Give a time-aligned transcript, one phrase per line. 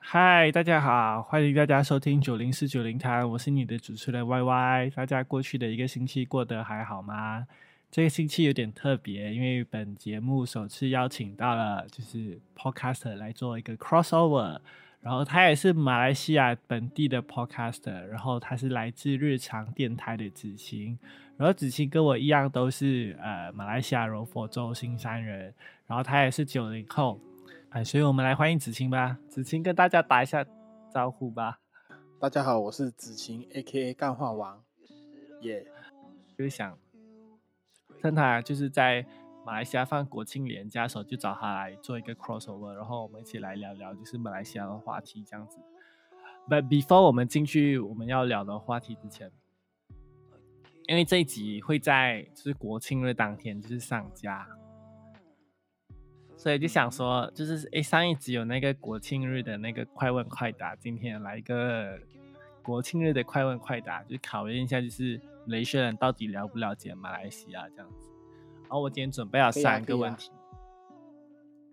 [0.00, 4.90] 嗨，大家好，欢迎大家收听九零四九零台，我是你的主持人 Y Y。
[4.96, 7.46] 大家过去的一个星期过得还好吗？
[7.90, 14.58] 这个星期有点特别，因为本节目首次邀请到了就是 Podcaster 来做一个 crossover，
[15.00, 20.98] 然后他也是马来西亚本地的 Podcaster，然后他是来自日常电台的子晴，
[21.36, 25.54] 然后子晴跟我一样都是呃马来西亚柔佛州新山人，
[25.86, 27.20] 然后他也是九零后。
[27.70, 29.18] 哎，所以我们来欢迎子晴吧。
[29.28, 30.44] 子晴跟大家打一下
[30.92, 31.60] 招呼吧。
[32.18, 33.94] 大家好，我是子晴，A.K.A.
[33.94, 34.62] 干话王。
[35.42, 35.64] 耶，
[36.36, 36.76] 就是想
[38.00, 39.06] 趁他就是在
[39.48, 45.58] 马来西亚放国庆连假的时候，就找他来做一个 crossover，然后我们一起来聊聊就是马来西亚的话题这样子。
[46.46, 49.32] But before 我们进去我们要聊的话题之前，
[50.86, 54.46] 因为这一集会在就是国庆日当天就是上架。
[56.36, 61.98] 所以就想说，就是诶，上一集有那个国庆日的那个快问快答，今天来一个
[62.62, 68.10] 国庆日的快问快答，就考验一下，就是雷学人到底了不了解马来西亚这样子。
[68.68, 70.30] 然后我今天准备了三个问题，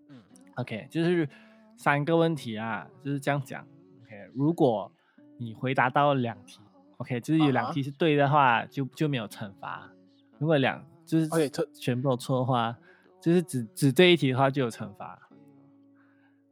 [0.08, 0.22] 嗯
[0.54, 1.28] ，OK，就是
[1.76, 3.62] 三个问题啊，就是这样讲。
[4.02, 4.90] OK，如果
[5.38, 6.60] 你回答到两题
[6.96, 9.90] ，OK，就是有两题是对的话，就就没有惩罚；
[10.38, 11.28] 如果两就是
[11.74, 12.76] 全部都错的话。
[13.18, 15.18] 就是只只对一题的话就有惩罚，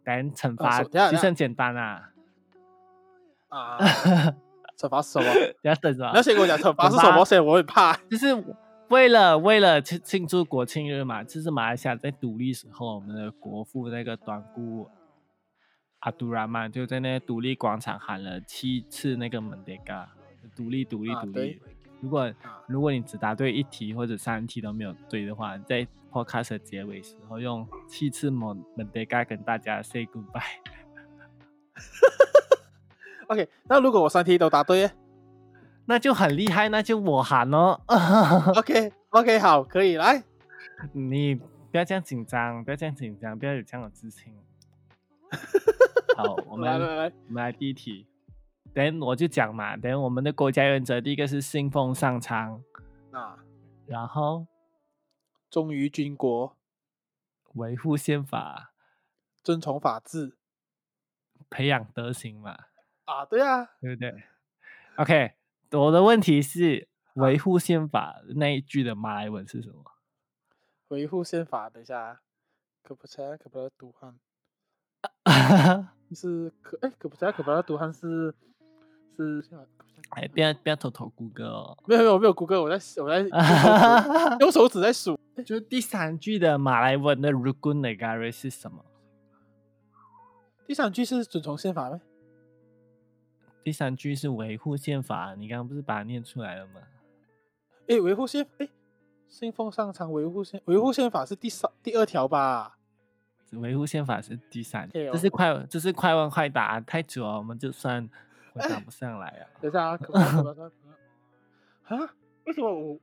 [0.03, 2.11] 但惩罚其实很简单啊。
[3.49, 3.79] 啊，
[4.77, 5.27] 惩罚是 什么？
[5.63, 6.05] 你要等着。
[6.13, 7.23] 要先跟我讲惩罚是什么？
[7.25, 7.95] 先我会怕。
[8.11, 8.35] 就是
[8.89, 14.89] 为了为了庆庆祝国庆日嘛，就是马来西亚在独立时候，我们的国父那个短姑
[16.01, 20.09] 阿杜拉曼就在那独立广场喊了七次那个门德嘎，
[20.55, 21.61] 独立独立独立。
[22.01, 22.35] 如果
[22.67, 30.43] 如果你只答对一题或者三题都没有对的话，在 podcast 结尾时候用七次蒙蒙德嘎跟大家 say goodbye。
[33.29, 34.91] OK，那如果我三题都答对，
[35.87, 37.81] 那就很厉害，那就我喊哦。
[38.57, 40.23] OK，OK，好，可以来。
[40.93, 44.35] 你不要这样紧张，不要这样紧张，不要有这样的自信。
[46.17, 48.07] 好，我们来来来，我们来第一题。
[48.73, 52.61] 等我就讲嘛，等我们的国家原则，第一个是信奉上苍，
[53.13, 53.39] 啊，
[53.87, 54.47] 然后
[55.49, 56.57] 忠于军国，
[57.55, 58.73] 维护宪法，
[59.45, 60.37] 遵从法治，
[61.49, 62.57] 培养德行嘛，
[63.05, 64.25] 啊，对啊，对不对
[64.97, 65.33] ？OK，
[65.75, 69.83] 我的问题是维护宪法那一句的马来文是什么？
[70.89, 72.21] 维护宪法，等一下，
[72.83, 74.19] 可不才可不要读汉，
[76.15, 78.35] 是可哎，可不才可不要读汉是。
[79.17, 79.41] 是，
[80.11, 81.79] 哎，不要不要偷偷谷歌哦。
[81.87, 83.21] 没有没有没有谷歌，我在我在
[84.41, 85.17] 用手指在数。
[85.47, 88.85] 就是第三句的马来文的 “rukun negara” 是什么？
[90.67, 92.01] 第三句是遵从宪法吗？
[93.65, 95.35] 第三句是维护宪法。
[95.37, 96.83] 你刚刚不是把它念出来了吗？
[97.89, 98.69] 哎，维护宪哎，
[99.29, 102.77] 信奉上苍，维护宪维护宪法是第三第二条吧？
[103.53, 104.89] 维护宪法是第三。
[104.93, 108.09] 这是快这是快问快答，太久了，我们就算。
[108.55, 109.43] 回答不上来啊！
[109.61, 109.99] 等一下啊，
[111.91, 111.99] 啊？
[112.47, 112.97] 为什么我？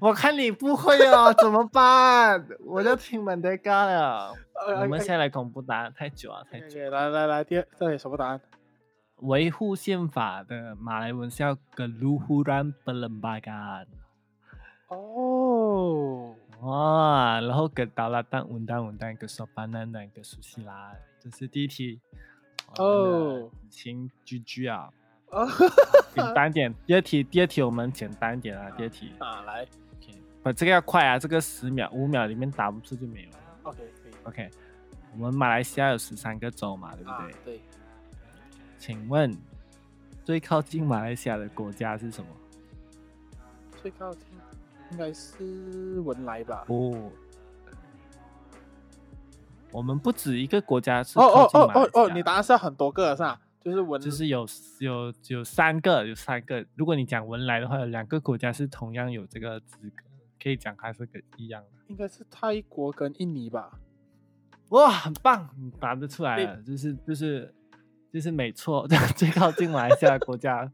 [0.00, 2.46] 我看你不会哦，怎么办？
[2.64, 4.32] 我就听门德嘎了。
[4.80, 6.78] 我们先来公布答案，太久啊，太久。
[6.90, 8.40] 来来来，第二，这里什么答案？
[9.22, 13.86] 维护宪法的马来文是叫格鲁胡兰布伦巴干。
[14.88, 21.98] 哦，哇，然后格达拉当文当文当格索巴南南格苏西拉，这是第一题。
[22.76, 24.90] 哦，请居居啊！
[26.14, 28.70] 简单点，第二题，第二题我们简单点啊。
[28.76, 29.66] 第二题啊，来，
[30.42, 33.36] 把，这个要快啊，这个十秒、五秒里面答不出就没有了。
[33.62, 34.12] OK，可以。
[34.24, 34.50] OK，
[35.14, 37.34] 我们马来西亚有十三个州嘛，对不对？
[37.44, 37.60] 对。
[38.78, 39.36] 请问
[40.24, 42.28] 最靠近马来西亚的国家是什么？
[43.82, 44.22] 最靠近
[44.90, 46.64] 应该是文莱吧？
[46.66, 47.12] 不。
[49.72, 53.40] 我们不止一个国家是哦哦哦哦哦，你答案是很多个是吧？
[53.62, 54.46] 就是文，就是有
[54.78, 56.64] 有有三个，有三个。
[56.76, 60.04] 如果你讲文莱的话，有两个国家是同样有这个资格，
[60.42, 61.68] 可以讲它是个一样的。
[61.88, 63.78] 应该是泰国跟印尼吧？
[64.70, 67.52] 哇，很棒，你答得出来了，就是就是
[68.16, 70.72] 就是没错， 最靠近马来西亚国家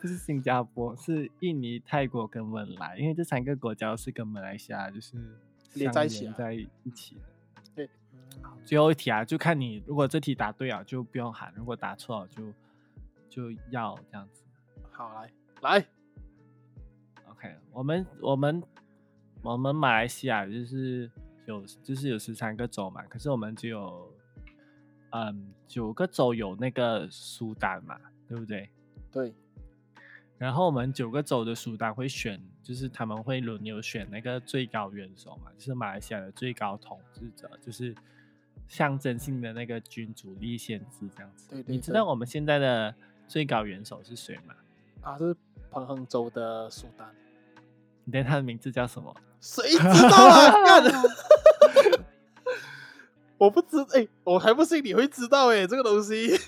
[0.00, 5.14] 不是新加坡，是印尼、泰国跟文莱，因为这三个国家是跟马来西亚就是
[5.74, 7.16] 连在一起，在一起
[7.76, 7.86] 的。
[8.40, 12.50] 好，最后一题啊，就看你，如果这题答对啊，就不用喊；如果答错就
[13.28, 14.42] 就要这样子。
[14.90, 15.30] 好，来
[15.60, 15.86] 来
[17.28, 18.62] ，OK，我们我们
[19.42, 21.10] 我们马来西亚就是
[21.44, 24.10] 有就是有十三个州嘛，可是我们只有
[25.10, 27.96] 嗯九个州有那个苏丹嘛，
[28.28, 28.68] 对不对？
[29.12, 29.32] 对，
[30.38, 37.94] 然后我们九个州的苏丹会选，就是他们会轮流选那个最高元首嘛，就是马来西亚的最高统治者，就是
[38.68, 41.48] 象征性的那个君主立宪制这样子。
[41.50, 42.94] 对对你知道我们现在的
[43.28, 44.54] 最高元首是谁吗？
[45.02, 45.34] 啊，是
[45.70, 47.08] 彭亨州的苏丹，
[48.04, 49.14] 你猜他的名字叫什么？
[49.40, 50.52] 谁知道啊？
[50.66, 50.84] 干，
[53.40, 56.38] 我不知，哎、我还不信你会知道哎、这个东西。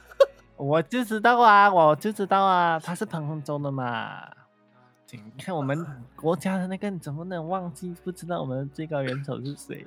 [0.56, 4.28] 我就知道啊，我就知道啊，他是彭亨州的嘛。
[5.10, 9.86] 你看我们国家的那个，你怎么能忘记不知道我们的最高元首是谁？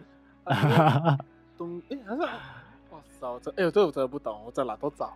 [1.56, 5.15] 东，哎、还是，哇塞，这，哎、呦，这我真的不懂，我在哪都找。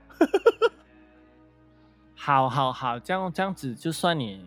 [2.13, 4.45] 好好好，这样这样子就算你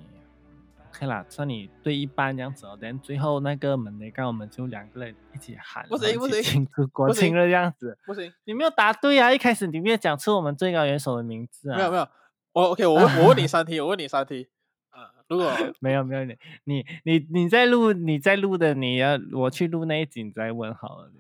[1.02, 2.78] OK 啦，算你对一半这样子哦。
[2.80, 7.98] 等最后那个门雷刚，我们就两个人一起喊，不行不行庆祝国不行庆日这样子。
[8.06, 9.32] 不行，你没有答对啊！
[9.32, 11.76] 一开始你没有讲出我们最高元首的名字啊。
[11.76, 12.06] 没有没有，
[12.52, 14.48] 我 OK，我问我问你 三题，我问你三题。
[14.90, 15.50] 啊，如果
[15.80, 21.10] 没有没有你你你你在录你在录的，你要我去录那一集你再问好了。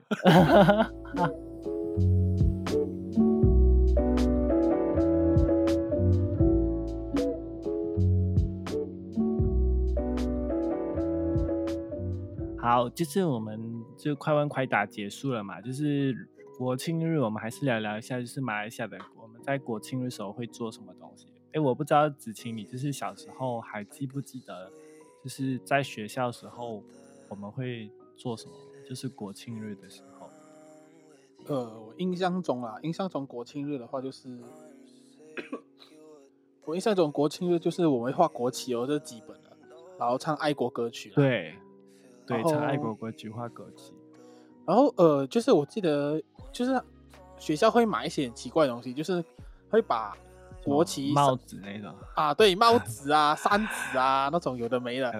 [12.62, 16.14] 好，就是我们就快问快答结束了嘛，就是
[16.56, 21.26] 国庆日，我们还是聊聊一下，就是马来西亚的我们在国庆日时候会做什么东西。
[21.54, 24.70] 哎，我不知道子晴，你就是小时候还记不记得，
[25.24, 26.84] 就是在学校时候
[27.28, 28.52] 我们会做什么？
[28.88, 30.30] 就是国庆日的时候，
[31.46, 34.38] 呃，我印象中啊，印象中国庆日的话就是，
[36.64, 39.50] 我印象中国庆日就是我们会画国旗哦，这是基本的，
[39.98, 41.16] 然后唱爱国歌曲啦。
[41.16, 41.56] 对，
[42.26, 43.92] 对，然后唱爱国国旗画国旗，
[44.66, 46.22] 然后呃，就是我记得
[46.52, 46.80] 就是
[47.38, 49.24] 学校会买一些很奇怪的东西，就是
[49.68, 50.16] 会把
[50.64, 55.10] 国旗帽子那种，啊，对，帽 子啊、扇子啊那种有的没的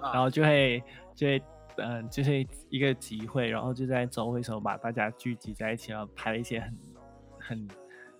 [0.00, 0.82] 然后就会
[1.14, 1.42] 就会
[1.80, 6.76] 嗯、就是一个集会，然后就在周会时候把大家聚集在一起，然后拍一些很
[7.38, 7.68] 很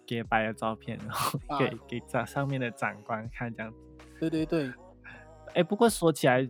[0.07, 3.79] gay 白的照片，然后啊给、给长上面的长官看这样子。
[4.21, 4.73] 对对对，
[5.55, 6.49] 哎，不过说起来，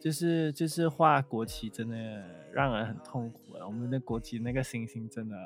[0.00, 1.96] 就是就是画国旗真的
[2.52, 3.66] 让人很痛苦了。
[3.66, 5.36] 我们的国旗那个星星真的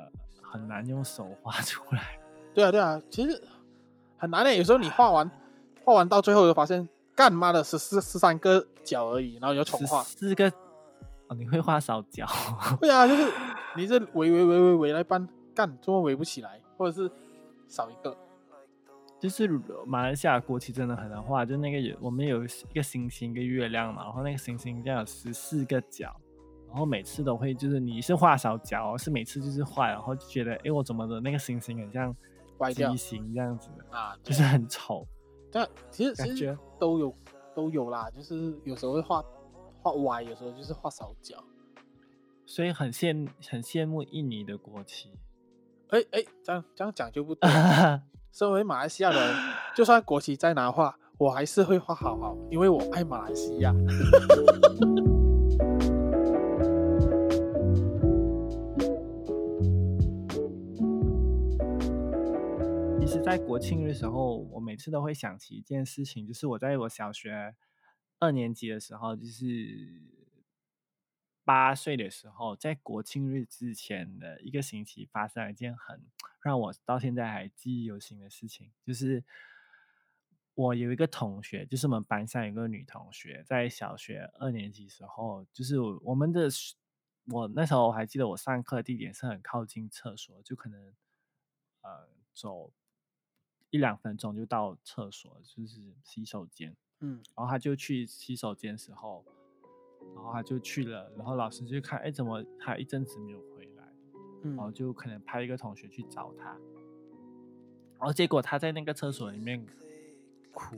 [0.41, 2.17] 很难用手画出来。
[2.55, 3.43] 对啊对啊，其实
[4.17, 5.29] 很难的，有时候你画完
[5.83, 10.01] 画完到最后就发现，干妈的十四十三个角而已，然后你要重画。
[10.03, 10.49] 四个
[11.27, 12.25] 哦，你会画少角？
[12.79, 13.29] 对啊，就是
[13.75, 17.11] 你这围围围围围来搬，干怎么围不起来，或者是
[17.67, 18.15] 少一个。
[19.25, 19.49] 就是
[19.87, 26.15] 马来西亚国旗真的很难画，就那个有我们有一个星星，一个月亮嘛，然后那个星星这样有十四个角，
[26.67, 32.15] 然后每次都会就是你是画少角哦，是每次就是画，然后就觉得哎我怎么的那个星星很像
[32.59, 35.07] 歪掉畸形这样子的，啊，就是很丑。
[35.51, 37.15] 对啊，其实感觉其实都有
[37.55, 39.25] 都有啦，就是有时候会画
[39.81, 41.43] 画歪，有时候就是画少角。
[42.45, 45.09] 所以很羡很羡慕印尼的国旗。
[45.89, 47.49] 哎哎，这样这样讲就不对。
[48.37, 49.35] 身为马来西亚人，
[49.73, 53.73] 就算国旗再难画，我还是会画好好，因为我爱马来西亚。
[62.99, 67.55] 其实，在国庆日的时候，我每次都会想起一件事情，就是我在我小学
[68.19, 69.45] 二年级的时候，就是
[71.45, 76.01] 八岁的时候，在国庆日之前的一个星期，发生了一件很
[76.41, 79.23] 让我到现在还记忆犹新的事情，就是
[80.55, 86.49] 我有一个同学，就是我们班上有个女同学，在小学二年级时候，就是我我们的
[87.27, 90.93] 我那时候我还记得我上课地点是很靠近厕所，就可能
[91.81, 92.71] 呃走
[93.69, 96.75] 一两分钟就到厕所，就是洗手间。
[97.01, 99.25] 嗯，然后他就去洗手间时候，
[100.13, 103.83] 然后他就去了，然后老师就看，哎，怎么他一阵子没有回来？
[104.43, 106.51] 然后嗯，就可能派一个同学去找他，
[107.97, 109.65] 然后结果他在那个厕所里面
[110.53, 110.75] 哭，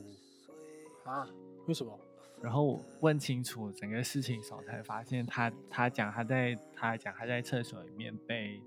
[1.03, 1.27] 啊，
[1.65, 1.99] 为什么？
[2.39, 8.61] 然后问清楚整个事情的时候，才发现他他讲他在他讲他在厕所里面被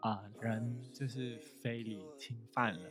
[0.00, 2.88] 啊、人就是非礼侵犯了，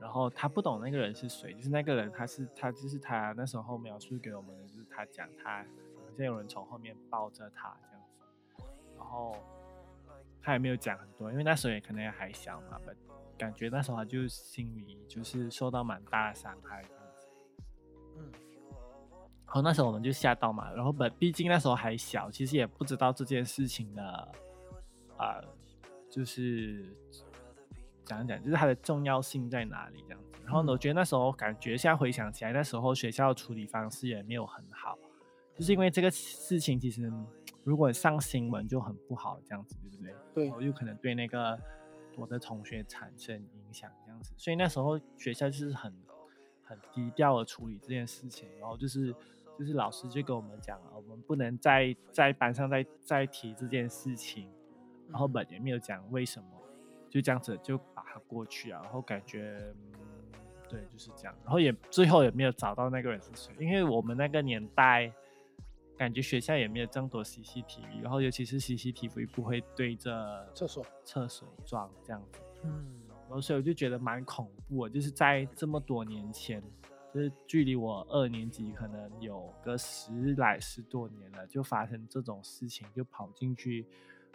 [0.00, 4.56] 然后他不懂那个人是谁，就是那个人他是他就是他那时候描述给我们
[4.94, 8.64] 他讲他好像有人从后面抱着他这样子，
[8.96, 9.34] 然后
[10.42, 12.90] 他也没有讲很多，因为那时候也可能也还小嘛，不
[13.38, 17.28] 感觉那时候他就心里就是受到蛮大的伤害这样子。
[18.18, 18.30] 嗯，
[19.46, 24.32] 然后那时候我们就吓到嘛，然后本毕竟那时候还小，其实也不知道这件事情的，
[25.18, 25.42] 呃，
[26.10, 26.94] 就是
[28.04, 30.31] 讲一讲，就是它的重要性在哪里这样子。
[30.44, 34.98] 然后呢，我觉得那时候感觉现在回想起来，那时候学校处理方式也没有很好，
[35.54, 37.10] 就是因为这个事情其实
[37.64, 40.14] 如果上新闻就很不好，这样子对不对？
[40.34, 41.58] 对然后有可能对那个
[42.16, 44.34] 我的同学产生影响，这样子。
[44.36, 45.94] 所以那时候学校就是很
[46.64, 49.14] 很低调的处理这件事情，然后就是
[49.58, 54.50] 就是老师就跟我们讲啊，我们不能再在班上再再提这件事情，
[55.08, 56.48] 然后本也没有讲为什么，
[57.08, 59.56] 就这样子就把它过去啊，然后感觉。
[59.62, 60.01] 嗯
[60.72, 65.12] 对，就是这样，然后也最后也没有找到那个人是谁，因为我们那个年代，
[65.98, 76.62] 感觉学校也没有这么多 CCTV，然后尤其是 CCTV 不会对着厕所，厕所装这样子，嗯，然后所以我就觉得蛮恐怖的，就是在这么多年前，
[77.12, 83.84] 就是距离我二年级可能有个十来十多年了，就发生这种事情，就跑进去，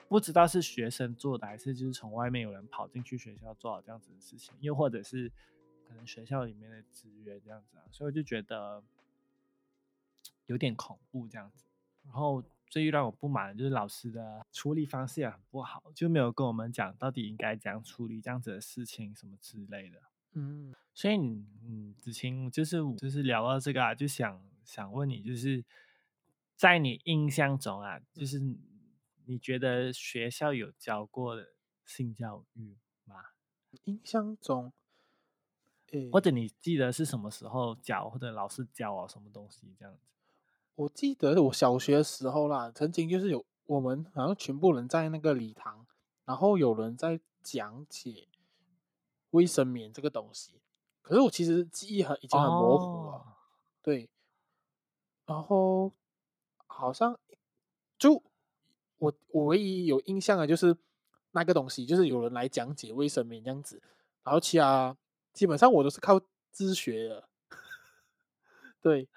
[0.07, 5.31] 不知道是学生做的还是就是从外面有人跑进去学校做好这样子的事情，又或者是。
[5.87, 8.83] 可能学校里面的资源这样子啊，所以我就觉得
[10.47, 11.65] 有点恐怖这样子。
[12.03, 20.01] 然后最让我不满的就是老师的处理方式也很不好，就没有跟我们讲到底应该怎样处理这样子的事情什么之类的。
[20.33, 25.63] 嗯，所以你嗯，子清就是就是聊到这个啊，就想想问你，就是
[26.55, 28.39] 在你印象中啊，就是
[29.25, 31.35] 你觉得学校有教过
[31.85, 33.23] 性教育吗？
[33.85, 34.73] 印象中。
[36.11, 40.11] 或者你记得是什么时候教，或者老师教啊什么东西这样子？
[40.75, 45.87] 我记得我小学的时候啦，曾经就是有我们好像全部人在那个礼堂，
[46.25, 48.27] 然后有人在讲解
[49.31, 50.61] 卫生棉这个东西。
[51.01, 53.25] 可是我其实记忆很已经很模糊了，
[53.81, 54.09] 对。
[55.25, 55.93] 然后
[56.67, 57.17] 好像
[57.97, 58.21] 就
[58.97, 60.77] 我我唯一有印象的，就是
[61.31, 63.81] 那个东西，就是有人来讲解卫生棉这样子，
[64.23, 64.97] 然后其他。
[65.37, 66.19] 基本上我都是靠
[66.51, 67.29] 自学的，
[68.81, 69.07] 对，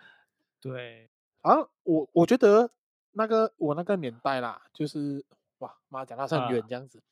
[0.61, 1.09] 对，
[1.41, 2.71] 啊，我我觉得
[3.13, 5.25] 那个我那个年代啦，就是
[5.61, 7.03] 哇妈讲到是很远这样子，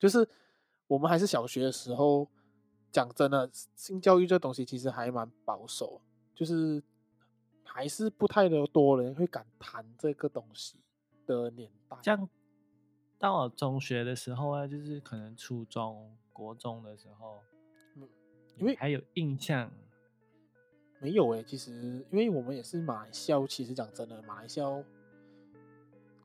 [0.00, 0.28] 就是
[0.88, 2.28] 我们还是小学的时候，
[2.90, 6.00] 讲真的，性教育这东西其实还蛮保守，
[6.34, 6.82] 就是
[7.62, 10.80] 还是不太的多人会敢谈这个东西
[11.24, 11.96] 的年代。
[12.02, 12.28] 像
[13.16, 17.44] 到我中学的时候啊，就是可能初中、国中的时候。
[18.58, 19.70] 因为还有印象
[20.98, 21.72] 没有哎，其实
[22.10, 24.66] 因为我们也是马来西亚，其实讲真的，马来西亚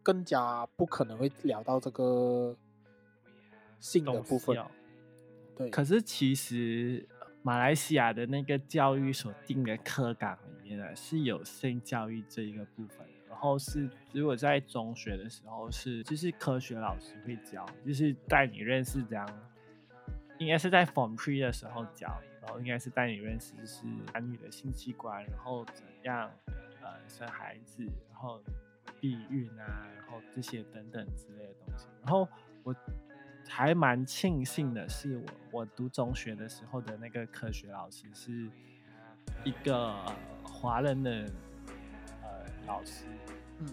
[0.01, 2.55] 更加不可能会聊到这个
[3.79, 4.57] 性的部分。
[5.57, 7.07] 对，可是其实
[7.41, 13.05] 马来西亚的那个教育所定的课纲里面呢，是有性教育这一个部分。
[13.29, 19.27] 然后是如果在中学的时候是，就是科学老师会教，就是带你认识这样。
[20.41, 26.31] 应该是在 Form Three 的时候教，然后应该是带你认识是男女的性器官，然后怎样
[26.81, 28.41] 呃生孩子，然后
[28.99, 31.85] 避孕啊，然后这些等等之类的东西。
[32.01, 32.27] 然后
[32.63, 32.75] 我
[33.47, 35.15] 还蛮庆幸的是，
[35.51, 38.49] 我我读中学的时候的那个科学老师是
[39.43, 39.95] 一个
[40.41, 41.31] 华人的
[42.23, 43.05] 呃老师，
[43.59, 43.67] 嗯，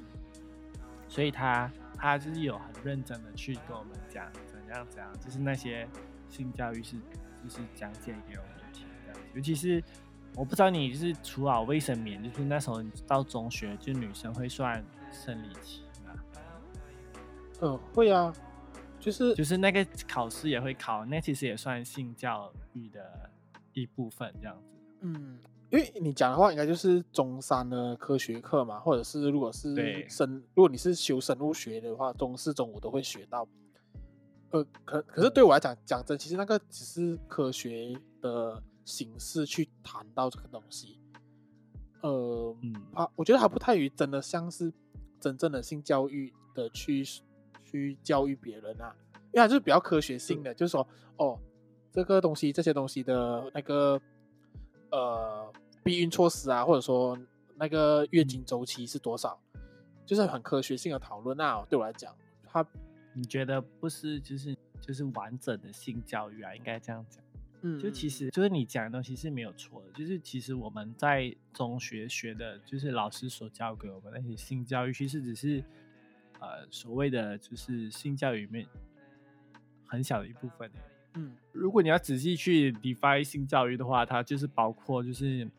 [1.09, 5.89] 所以他他就是有很认真的去跟我们讲怎样怎样，就是那些。
[6.29, 6.97] 性教育是
[7.43, 9.83] 就是讲解给我们听这样，尤其是
[10.35, 16.13] 我不知道你就是除了卫生棉，就是那时候你到中学就女生会算生理期吗？
[17.61, 18.33] 嗯，会啊，
[19.01, 23.31] 就是就是那个考试也会考，那其实也算性教育的
[23.73, 24.79] 一部分这样子。
[25.01, 25.39] 嗯，
[25.71, 29.75] 因为你讲的话应该就是中三的科学课嘛，或者是如果是
[30.09, 33.47] 生，如果你是修生物学的话，中四、中五都会学到。
[34.51, 40.99] 呃，可可是对我来讲，讲真，其实那个只是科学的形式去谈到这个东西。
[42.01, 44.73] 呃，嗯啊，我觉得还不太于真的像是
[45.21, 47.05] 真正的性教育的去
[47.63, 48.97] 去教育别人啊，
[49.33, 50.89] 因为它就是比较科学性的，就是说，
[51.19, 51.39] 哦，
[51.93, 54.01] 这个东西这些东西的那个
[54.91, 55.53] 呃
[55.85, 57.19] 避孕措施啊，或者说
[57.57, 59.39] 那个月经周期是多少，
[60.07, 61.67] 就是很科学性的讨论啊。
[61.69, 62.67] 对我来讲，它。
[63.19, 66.55] 你觉得不是就是就是完整的性教育啊？
[66.55, 67.25] 应该这样讲，
[67.63, 69.91] 嗯，就其实就是你讲的东西是没有错的。
[69.93, 75.65] 就是其实我们在中学学的，就是老师所教给我们那些性教育，其实只是
[76.39, 78.65] 呃所谓的就是性教育里面
[79.85, 80.71] 很小的一部分。
[81.15, 85.51] 嗯，如果你要仔细去 define 性教育的话，它就是包括就是，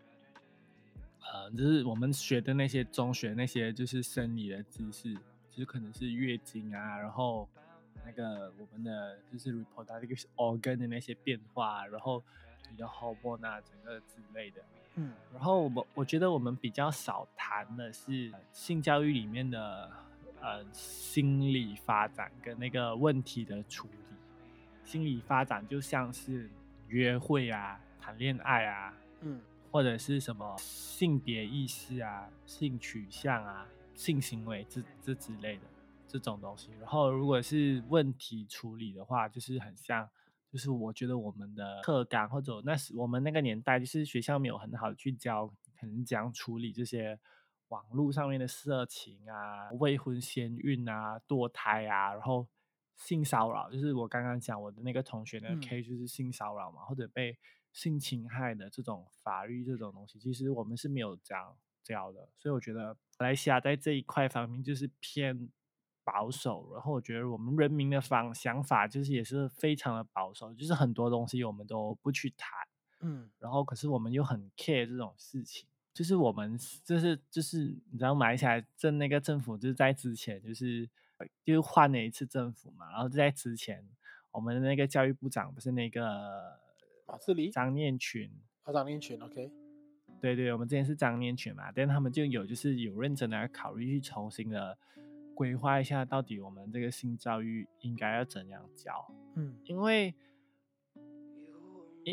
[1.19, 5.17] 呃，就是我们学的那些中学那些就是生理的知识，
[5.59, 7.47] 就可能是月经啊，然后
[8.05, 12.23] 那个我们的就是 report 那个 organ 的那些变化，然后
[12.69, 14.61] 比较 hormone 啊，整个之类的。
[14.95, 19.91] 嗯，然后我我觉得我们比较少谈的是性教育里面的
[20.41, 23.97] 呃心理发展跟那个问题的处理。
[24.83, 26.49] 心理发展就像是
[26.87, 29.39] 约会啊、谈恋爱啊，嗯，
[29.71, 33.67] 或者是什么性别意识啊、性取向啊、
[33.99, 35.63] 性行为这这之类的
[36.07, 36.69] 这种东西。
[36.79, 40.09] 然后如果是问题处理的话，就是很像。
[40.51, 45.47] 就是我觉得我们的课纲或者那时我们那个年代，就是学校没有很好的去教，
[45.79, 47.19] 可能讲处理这些
[47.67, 52.47] 网络上面的色情啊、未婚先孕啊、堕胎啊，然后
[52.95, 57.37] 性骚扰，就是我刚刚讲我的那个同学的 K 就是性骚扰嘛，或者被
[57.71, 65.49] 性侵害的这种法律这种东西，其实我们是没有这样教的，所以我觉得马来西亚在这一块方面就是偏。
[66.11, 72.51] 保守，然后我觉得我们人民的方想法就是也是非常的保守，就是很多东西我们都不去谈，
[73.01, 80.89] 嗯，然后可是我们又很 care 这种事情，就是我们就是就是你知道马来西亚政那个政府就是在之前就是
[81.43, 83.87] 就是换了一次政府嘛，然后在之前
[84.31, 86.59] 我们的那个教育部长不是那个
[87.05, 88.31] 马志里张念群，
[88.63, 89.51] 啊张念群，OK，
[90.21, 94.77] 对对，我们之前是张念群嘛，但他们就有就是有认真的考虑去重新的。
[95.35, 99.09] 规划一下，到底我们这个性教育应该要怎样教？
[99.35, 100.13] 嗯，因为，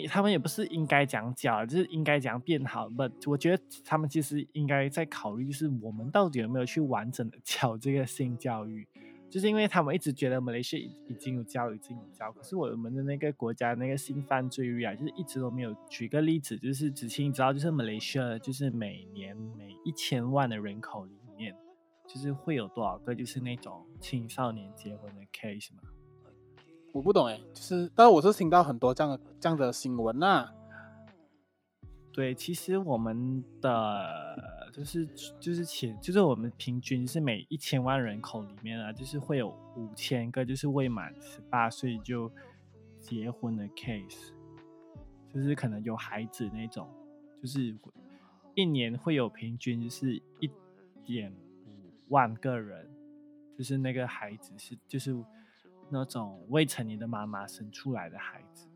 [0.08, 2.88] 他们也不是应该讲教，就是应该讲变好。
[2.88, 8.86] 不，我觉得他们其实应该在考虑，就是我们到底有没有去完整的 教这个性教育？
[9.28, 15.76] 就是因为他们一直觉得马来西亚已经有教，已经有教，可是我们的那个国家那个性犯罪率啊，就是一直都没有。
[15.88, 21.54] 举个例子，就是子清你知道，就是马来西亚就是每年每一千万的人口里面。
[22.08, 25.80] 就是会有多少个就是那种青少年结婚的 case 吗？
[26.93, 30.49] 我不懂哎，就是，但是我是听到很多这样的这样的新闻呐。
[32.12, 35.06] 对，其实我们的就是
[35.41, 42.30] 就是前就是我们平均是每一千万人口里面啊，就是会有五千个就是未满十八岁就
[43.00, 44.32] 结婚的 case，
[45.32, 46.86] 就是可能有孩子那种，
[47.41, 47.75] 就是
[48.54, 50.50] 一年会有平均是一
[51.04, 51.36] 点五。
[52.08, 52.89] 万个人，
[53.58, 55.12] 就是那个孩子是就是
[55.91, 58.69] 那种未成年的妈妈生出来的孩子，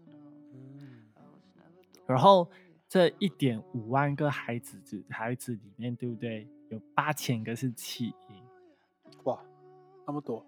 [2.08, 2.50] 然后
[2.90, 6.48] 这一点五万个孩子子孩子里面，对不对？
[6.70, 8.42] 有八千个是弃婴，
[9.22, 9.40] 哇，
[10.04, 10.44] 那么多。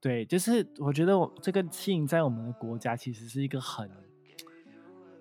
[0.00, 3.90] 对，就是我觉得我这个弃婴在我们的国家其实是一个很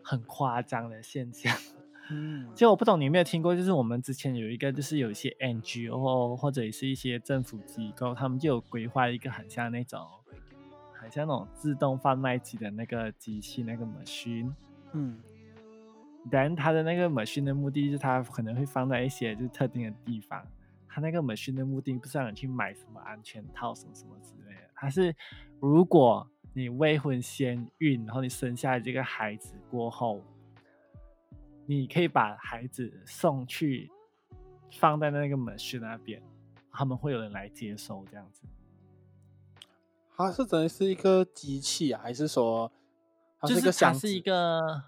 [0.02, 1.54] 很夸张的现象。
[2.10, 10.00] 嗯，其实我不懂你有没有听过，就是我们之前有一个，就是有一些 NGO 或者也是一些政府机构，他们就有规划一个很像那种，
[10.94, 14.54] 很像那种自动贩卖机的那个机器，那个 machine。
[14.94, 15.20] 嗯，
[16.32, 20.46] 但它的那个 machine 的目的是，它可能会放在一些就是特定的地方。
[20.88, 25.16] 它那个 machine 的目的不是让你去买什么安全套什么什么之类的，它是
[25.60, 30.22] 如果你未婚先孕，然后你生下这个孩子过后。
[31.68, 33.90] 你可以把孩子送去
[34.74, 36.22] 放在那个 machine 那边，
[36.72, 38.44] 他们会有人来接收这样子。
[40.16, 42.72] 它是真的是一个机器啊，还是说
[43.40, 44.02] 它是一个箱子？
[44.02, 44.84] 是一个。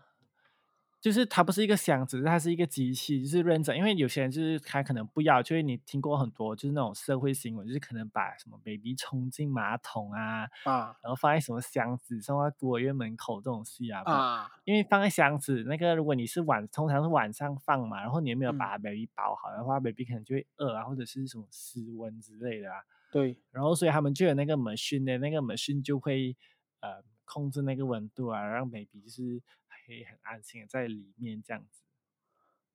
[1.00, 3.78] 就是它不是一个箱子，它是一个机器，就是认真。
[3.78, 22.82] 因为有些人就是他可能不要，就是你听过很多就是那种社会新闻，就是可能把什么 baby 冲进马桶啊，啊，然后放在什么箱子送到孤儿院门口这种事啊，啊，因为放在箱子那个，如果你是晚，通常是晚上放嘛，然后你没有把 baby 包好的话，baby 可能就会饿啊，或者是什么失温之类的啊。
[23.12, 26.36] 对，然后所以他们就有那个 machine 的那个 machine 就会
[26.82, 29.42] 呃控制那个温度啊，让 baby 就是。
[29.88, 31.82] 可以很安心的在里面这样子，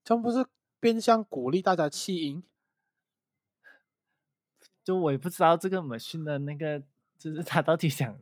[0.03, 0.46] 这不是
[0.81, 2.42] 变相鼓励大家弃婴？
[4.83, 6.83] 就我也不知道这个 machine 的那个，
[7.18, 8.18] 就是他到底想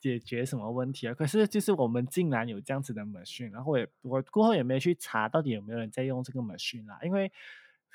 [0.00, 1.12] 解决什么问题啊？
[1.12, 6.98] 可是就是我们竟然有这样子的 machine，然后我也我过后也没有去查到底有没有人在用这个 machine 啊？
[7.02, 7.30] 因为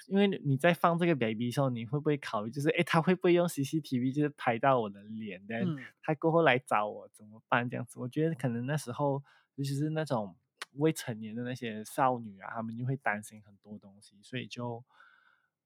[0.07, 5.43] 因为你在放这个 baby 的时候，你会不会考虑就是哎，他会不会用 CCTV 就是拍到我的脸？
[5.49, 5.65] 但
[6.03, 7.67] 他过后来找我怎么办？
[7.67, 9.23] 这样子，我觉得可能那时候。
[9.57, 10.33] 尤其是那种
[10.75, 14.83] 未成年的那些少女啊，她们就会担心很多东西，所以就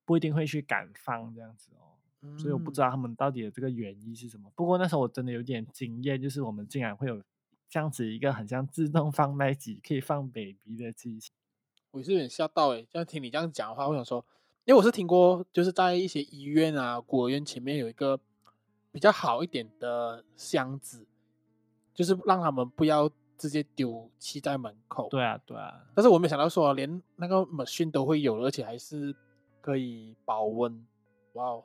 [0.03, 1.95] 不一定会去敢放这样子哦。
[2.37, 4.51] 所以我不知道他们到底的这个原因是什么。
[4.55, 7.21] 不过那时候我真的有点惊艳，就是我们竟然会有
[7.67, 11.31] 这样子一个很像自动贩卖机，可以放 baby 的机器。
[11.89, 14.23] 我是有点吓到诶，这样听你这样讲的话，我想说，
[14.65, 18.19] 因为我是听过，就是在一些医院啊、孤儿院前面有一个
[18.91, 21.07] 比较好一点的箱子，
[21.93, 25.09] 就是让他们不要直接丢弃在门口。
[25.09, 25.81] 对啊，对啊。
[25.95, 29.15] 但是我没想到说，连那个 machine 都会有，而且还是
[29.59, 30.85] 可以保温。
[31.33, 31.63] 哇哦！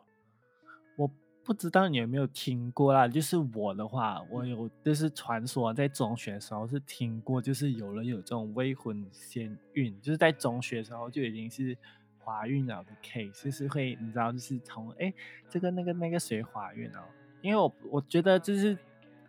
[0.96, 1.10] 我
[1.44, 11.76] 不知道你有没有听过啦，就是我的话，我有就是传说在中学的时候是听过，就是有人有这种未婚先孕，就是在中学的时候就已经是
[12.24, 15.12] 怀孕了的 case，就是会你知道，就是从哎
[15.48, 17.04] 这个那个那个谁怀孕了，
[17.42, 18.76] 因为我我觉得就是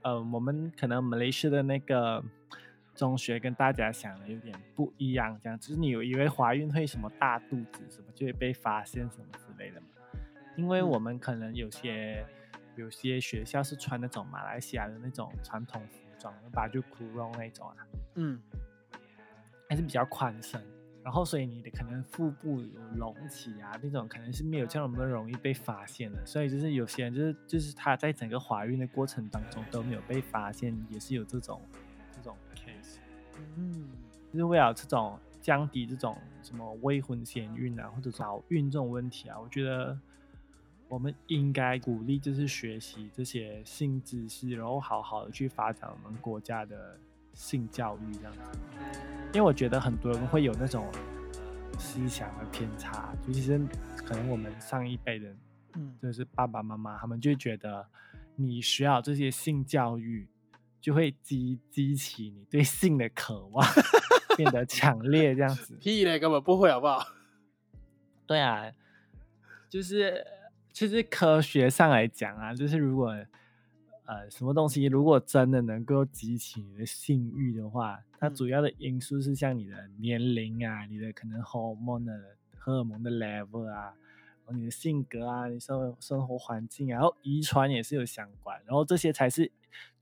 [0.08, 2.24] 呃我们可能 Malaysia 的那个
[2.96, 9.88] 中学跟大家想的有点不一样，这样就是你有以为怀孕会什么大肚子什么就会被发现什么之类的嘛。
[10.56, 12.26] 因为我们可能有些
[12.78, 17.76] 有些学校是穿那种马来西亚的那种传统服装，把就窟窿那种啊，
[18.15, 18.41] 嗯，
[19.67, 20.63] 还是比较宽身，
[21.08, 31.62] 然后所以你的可能腹部有隆起啊，那种可能是没有这么容易被发现的，所以就是有些人就是就是他在整个怀孕的过程当中都没有被发现，也是有这种
[32.12, 32.98] 这种 case，
[33.56, 33.88] 嗯，
[34.34, 39.98] 就是为了这种降低这种什么未婚先孕啊或者早孕这种问题啊，我觉得。
[40.89, 46.98] 我们应该鼓励，就是学习这些性知识，然后好好的去发展我们国家的
[47.38, 48.60] 性教育，这样子。
[49.28, 50.91] 因为我觉得很多人会有那种
[51.78, 53.62] 思想的偏差，就其实
[53.95, 55.38] 可能我们上一辈人，
[55.76, 57.88] 嗯，就是爸爸妈妈，他们就觉得
[58.36, 60.28] 你需要这些性教育，
[60.82, 63.63] 就会激激起你对性的渴望，
[64.36, 65.76] 变得强烈，这样子。
[65.80, 67.06] 屁嘞，根本不会，好不好？
[68.26, 68.71] 对啊，
[69.69, 70.26] 就是。
[70.73, 73.12] 其实科学上来讲啊，就是如果
[74.08, 83.93] 呃什么东西如果真的能够激起你的性欲的话，它主要的因素是像你的年龄啊，你的可能荷尔蒙的荷尔蒙的 level 啊，
[84.46, 89.52] 然后你的性格啊，你生生活环境，啊然后遗传也是有相关，然后这些才是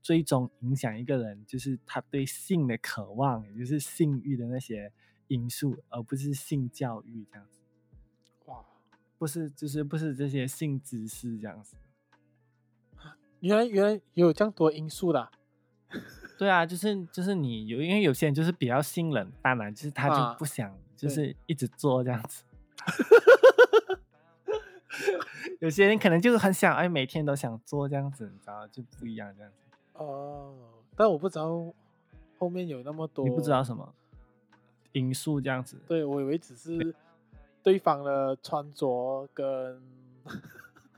[0.00, 4.92] 最终影响一个人就是他对性的渴望，也就是性欲的那些
[5.26, 7.58] 因素，而不是性教育这样子。
[8.44, 8.64] 哇
[9.18, 11.74] 不是，就是不是这些性知识这样子。
[13.40, 15.28] 原来原来有这样多因素的。
[16.38, 22.44] 对啊，就是就是你有，因为有些人就是比较性冷淡嘛，就是他就不想，就是一直做这样子。
[25.60, 29.56] 有些人可能就是很想，哎，每天都想做这样子，你知道就不一样这样子。
[29.94, 30.54] 哦，
[30.94, 31.72] 但我不知道
[32.38, 33.94] 后面有那么多，你不知道什么
[34.92, 35.80] 因素这样子。
[35.86, 36.94] 对，我以为只是。
[37.62, 39.82] 对方的穿着跟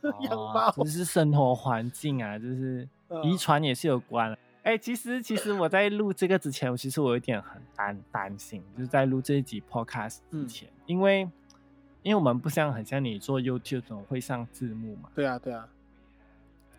[0.85, 2.89] 只是生活环境啊，就是
[3.23, 4.37] 遗传也是有关。
[4.63, 11.21] 哎，其实其实我在录这个之前，我其实我有点很担担心，就是在录这一集 podcast 之前，因为
[12.03, 15.11] 因为我们不像很像你做 YouTube 总会上字幕嘛。
[15.15, 15.69] 对啊，对啊。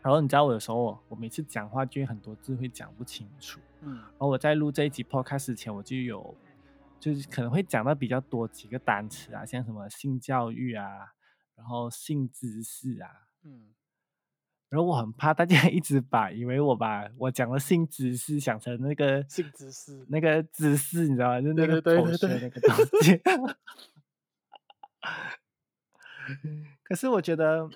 [0.01, 3.95] 然后你知道我有时候我每次讲话就很多字会讲不清楚，嗯。
[3.95, 6.35] 然后我在录这一集 podcast 之前，我就有。
[6.99, 11.13] 就是可能会讲到比较多几个单词啊，像什么性教育啊，
[11.59, 13.73] 然后性知识啊，嗯，
[14.69, 21.41] 然后我很怕大家 一直把以为我把我讲的性知识想成那个性知识那个知识，你知道吗？
[21.41, 23.21] 就那个同学那个东西。
[26.83, 27.69] 可是我觉得。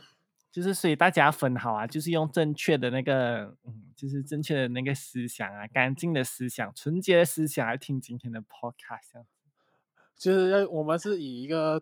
[0.54, 9.26] 就是，所以大家分好啊，就是用正确的那个，嗯，就是正确的那个思想啊，干净的思想，纯洁的思想来听今天的 podcast。
[10.15, 11.82] 就是要我们是以一个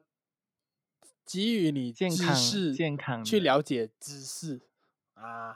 [1.32, 2.36] 给予你健康、
[2.76, 4.60] 健康去了解知识
[5.14, 5.56] 啊。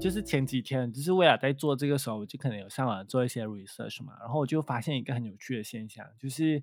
[0.00, 6.62] 就是前几天，就是为了在做这个时候，我就可能有上网做一些 research 嘛，然后我就发现一个很有趣的现象，就是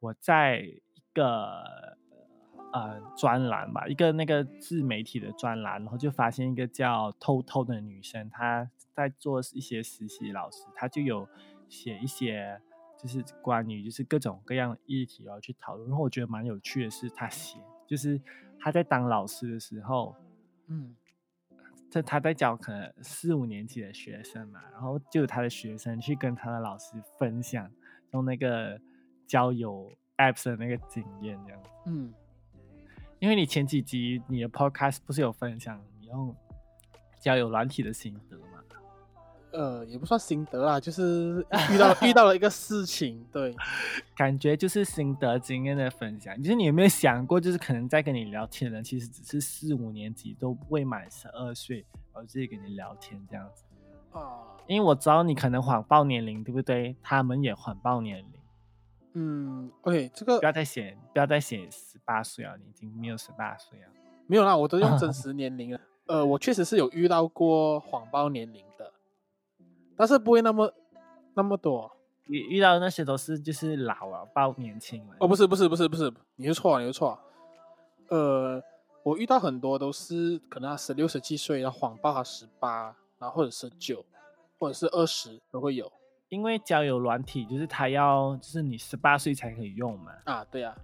[0.00, 1.96] 我在一个
[2.72, 11.28] 呃专栏吧，一个那个自媒体的专栏，然后就发现一个叫偷偷的女生，她在做一些实习老师，她就有
[11.68, 12.60] 写一些
[12.96, 18.20] 就是关于就是各种各样的议题然后去讨论，然后我觉得蛮有趣的是，她写就是
[18.58, 20.14] 她在当老师的时候，
[20.68, 20.96] 嗯。
[21.92, 27.68] 这她在教可能四五年级的学生嘛，然后就有她的学生去跟她的老师分享
[28.12, 28.80] 用那个
[29.26, 31.60] 交友 apps 的那个经验，这样。
[31.86, 32.14] 嗯，
[33.20, 36.34] 因为你前几集你的 podcast 不是有分享你用
[37.20, 38.44] 交友软体的心得吗？
[39.52, 43.52] 呃，也不算心得啦，就是遇到 遇到了一个事情，对，
[44.16, 46.40] 感觉就是心得经验的分享。
[46.40, 53.64] 就是你有没有想过，就是可能在跟你聊天的人，其实只是四五年级都未满十二岁，然后自己跟你聊天这样子
[54.12, 54.22] 啊？
[54.68, 56.94] 因为我知道你可能谎报年龄，对不对？
[57.02, 58.39] 他们也谎报年龄。
[59.12, 62.54] 嗯，OK，这个不要再写，不要再写十八岁啊！
[62.56, 63.90] 你已经没有十八岁啊？
[64.26, 65.80] 没有啦，我都用真 实年龄了。
[66.06, 68.92] 呃，我确实是有遇到过谎报年龄的。
[69.96, 70.72] 但是不会那么
[71.34, 71.90] 那么多，
[72.26, 75.16] 遇遇到那些都是就是老了报年轻了。
[75.18, 78.16] 哦，不是不是不是不是，你是错了你是错了。
[78.16, 78.62] 呃，
[79.02, 84.04] 我遇到很多都是可能他十六十七岁，然后谎报他十八，然后或者十九，
[84.58, 85.90] 或者是二十都会有。
[86.30, 90.12] 因为交友软体就是他要就是你十八岁才可以用嘛。
[90.24, 90.74] 啊，对啊。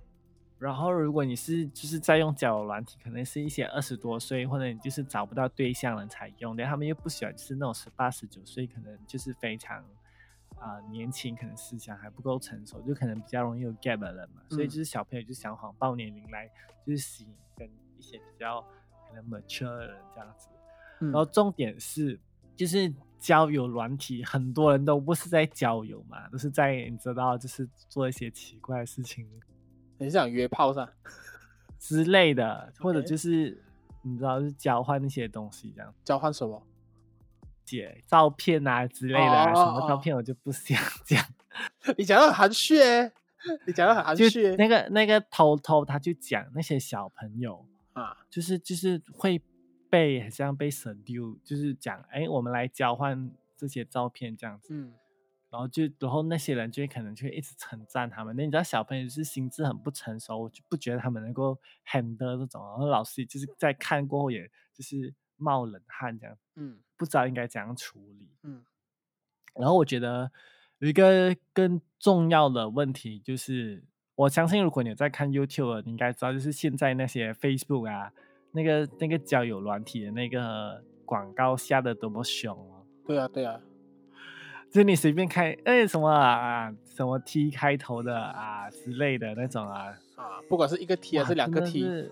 [0.59, 9.85] 然后，如果你是就是在用交友软体，可能是一些二十多岁或者你就是找不到对象了才用，但他们又不喜欢就是那种十八十九岁，可能就是非常
[10.59, 14.41] 啊年轻，可能思想还不够成熟，就可能比较容易有 gap 的人嘛。
[14.49, 16.51] 所以就是小朋友就想谎报年龄来
[16.87, 18.63] 就是吸引跟一些比较
[19.09, 20.49] 可能 mature 的人这样子。
[20.99, 22.19] 然后重点是
[22.57, 29.27] 就是交友软体，很多人都不是在交友嘛，都是在你知道就是做一些奇怪的事情。
[29.99, 30.89] 很想约炮上
[31.79, 33.63] 之类的，或者就是
[34.03, 35.95] 你知道是交换那些东西这样。
[36.05, 36.63] 交换什么？
[37.65, 41.25] 姐照片啊之类的，什么照片我就不想讲。
[41.99, 43.11] 你讲的很含蓄哎，
[43.67, 44.55] 你讲的很含蓄。
[44.57, 49.43] 那个那个偷偷他就讲那些小朋友啊，就是就是会
[49.97, 54.75] 被好像被神丢，就是讲哎，我们来交换这些照片这样子。
[54.75, 54.93] 嗯。
[55.49, 58.35] 然后就，然后那些人就会可能就会一直称赞他们。
[58.37, 62.63] 那你知道小朋友是心智很不成熟，我就不觉得他们能够 handle 这种。
[62.63, 66.37] 然后老师就是在看过后，也就是冒冷汗这样。
[66.57, 68.29] 嗯，不知道应该怎样处理。
[68.43, 68.65] 嗯。
[69.55, 70.31] 然后我觉得
[70.79, 73.83] 有一个更重要的问题就是，
[74.17, 78.13] 我相信如果你在看 YouTube，你应该知道，就是现在那些 Facebook 啊，
[78.57, 82.81] 那个那个交友软体的那个广告下的多么凶啊！
[83.07, 83.61] 对啊，对啊。
[84.69, 92.11] 就你随便开，哎，什么啊，什么 T 开头的啊之类的那种啊，啊，不管是一个 T 还是两个 T，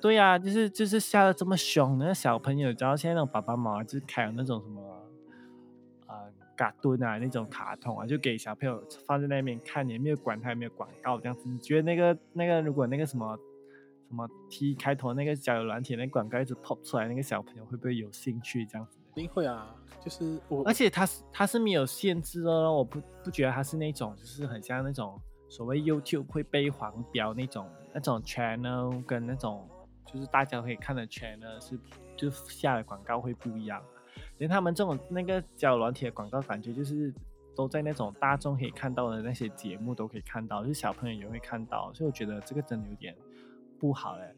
[0.00, 4.80] 对呀，就是就是下的这么凶，那小朋友，然后现在那种爸爸妈妈就是开那种什么
[6.06, 11.48] 啊，卡顿啊那种卡通啊，就给小朋友放在那边看，也没有管他有没有广告这样子。
[11.48, 13.36] 你觉得那个那个如果那个什么
[14.10, 18.98] 什么 T 开头那个交友软体那广告一直 pop 出来，那个小朋友会不会有兴趣这样子？
[19.14, 19.72] 一定会啊。
[20.04, 25.16] 就是我，而且它是它是没有限制的，我不不觉得它是那种就是很像那种
[25.48, 29.68] 所谓 YouTube 会被黄标那种那种 channel 跟那种
[30.06, 31.78] 就是大家可以看的 channel 是
[32.16, 33.80] 就下的广告会不一样，
[34.38, 37.14] 连他们这种那个交友软体的广告感觉就是
[37.54, 43.14] 都在那种大众可以看到的那些节目都可以看到，就是小朋友也会看到，所以我觉得这个真的有点
[43.80, 44.34] 不好嘞，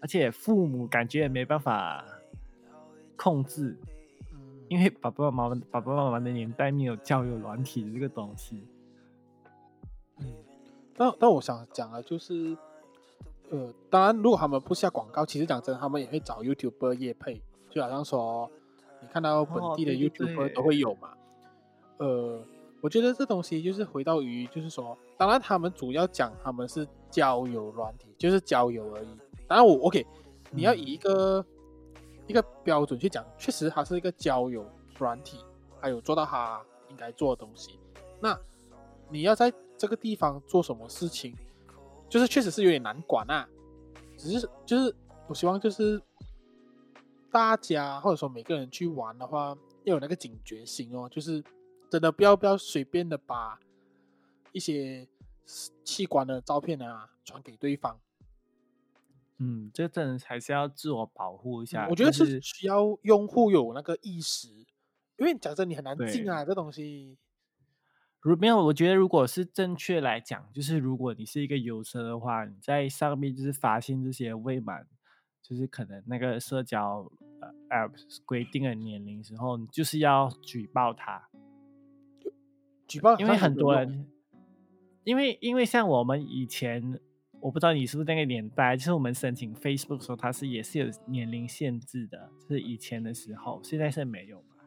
[0.00, 2.04] 而且父母感觉也没办法
[3.16, 3.76] 控制。
[4.68, 8.66] 因为爸爸妈妈、爸爸妈妈的年代没有教育软体的这个东西。
[10.18, 10.26] 嗯，
[10.96, 12.56] 但但我想讲的就是，
[13.50, 18.50] 呃，当然，如果他们不下广告，其实讲真，他们也会找 YouTuber 业配，就好像说，
[19.02, 21.12] 你看到本地的 YouTuber 都会有嘛。
[21.98, 22.42] 呃，
[22.80, 29.08] 我觉得这东西就是回到于，就是说，当然他们主要讲他们是交友软体，就是交友而已。
[29.46, 30.04] 当然我 OK，
[30.50, 31.44] 你要以一个。
[32.26, 34.64] 一个标准去讲，确实它是一个交友
[34.98, 35.44] 软体，
[35.78, 37.78] 还有做到它应该做的东西。
[38.18, 38.34] 那
[39.10, 41.36] 你要在这个地方做什么事情，
[42.08, 43.46] 就是确实是有点难管啊。
[44.16, 44.96] 只是就是
[45.28, 46.00] 我希望就是
[47.30, 51.44] 大家或者说每个人去玩的话，要有那个警觉心哦，就是
[51.90, 53.60] 真的不要不要随便的把
[54.52, 55.06] 一些
[55.46, 58.00] 器官的照片啊传给对方。
[59.38, 61.88] 嗯，这真的还是要自我保护一下。
[61.90, 64.48] 我觉得是需要用户有那个意识，
[65.16, 67.18] 因为讲真你很难进啊，这东西。
[68.20, 74.86] 如没有，我觉得如果是正确来讲，就是如果你是一个游车的话，你在上面就是发现这些未满，
[75.42, 77.92] 就是可能那个社交呃 app
[78.24, 81.28] 规定的年龄时候，你就是要举报他。
[82.86, 84.06] 举报，因为很多人，
[85.04, 86.98] 因为因为像我们以前。
[87.40, 94.64] 我不知道你是不是那个年代，就是我们申请 Facebook 的时候，它是也是有年龄限制的，就是以前的时候，现在是没有嘛。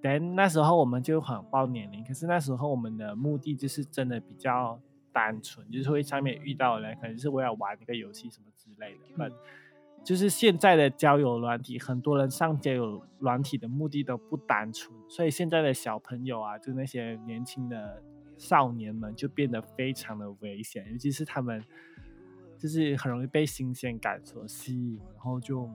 [0.00, 4.80] 但那时候我们就很报年龄，可是那时候我们的目的就是真的比较
[5.12, 9.30] 单纯，就是会上面遇到人，可能是我要玩一个游戏什么之类的。
[10.02, 18.02] 就是现在的交友软体，很多人上交友软体的目的都不单纯，所以现在的小朋友啊，就那些年轻的
[18.38, 21.62] 少年们，就变得非常的危险，尤其是他们，
[22.56, 25.68] 就是很容易被新鲜感所吸引，然后就，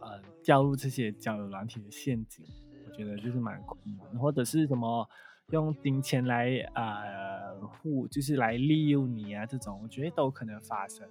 [0.00, 2.46] 呃，掉入这些交友软体的陷阱。
[2.86, 5.08] 我觉得就是蛮困难，或者是什么
[5.50, 11.08] 用金钱来呃互，就是来利用你啊，这种我觉得都可能发生。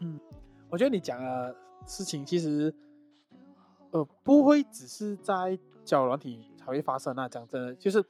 [0.00, 0.18] 嗯，
[0.70, 2.72] 我觉得你讲的事情其实，
[3.90, 7.28] 呃，不会只是在交友软体才会发生啊。
[7.28, 8.00] 讲真的，就是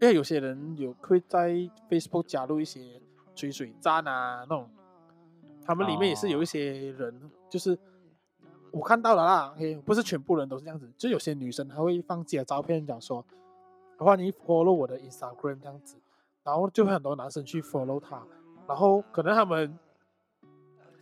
[0.00, 1.50] 因为有些人有会在
[1.88, 3.00] Facebook 加入一些
[3.34, 4.68] 追水站啊那种，
[5.64, 7.78] 他们里面也是有一些人，就是
[8.70, 13.24] 我看到了啦，，OK，，不是全部人都是这样子，就有些女生她会放自己的照片，讲说，
[13.98, 15.96] 的话你 follow 我的 Instagram 这样子，
[16.44, 18.22] 然后就会很多男生去 follow 她，
[18.68, 19.78] 然后可能他们。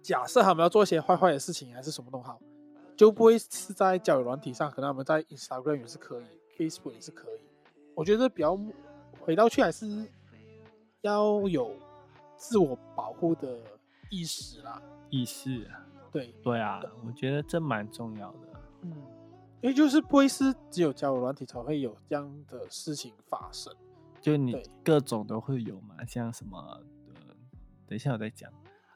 [0.02, 2.38] 假设他们要做一些坏坏的事情，还是什么都好，
[2.94, 6.24] 就不会是在交友软体上，可能他们在 Instagram 也是可以
[6.58, 7.40] ，Facebook 也是可以。
[7.94, 8.54] 我觉得比较
[9.24, 10.06] 回到去还是
[11.00, 11.74] 要有
[12.36, 13.58] 自我保护的
[14.10, 15.66] 意识啦，意识。
[16.12, 18.38] 对对啊，我觉得这蛮重要的。
[18.82, 18.92] 嗯，
[19.62, 23.74] 因为就是不会是只有交友软体才会有这样的事情发生，
[24.20, 27.34] 就你各种都会有嘛，像什么，呃，
[27.88, 28.52] 等一下我再讲。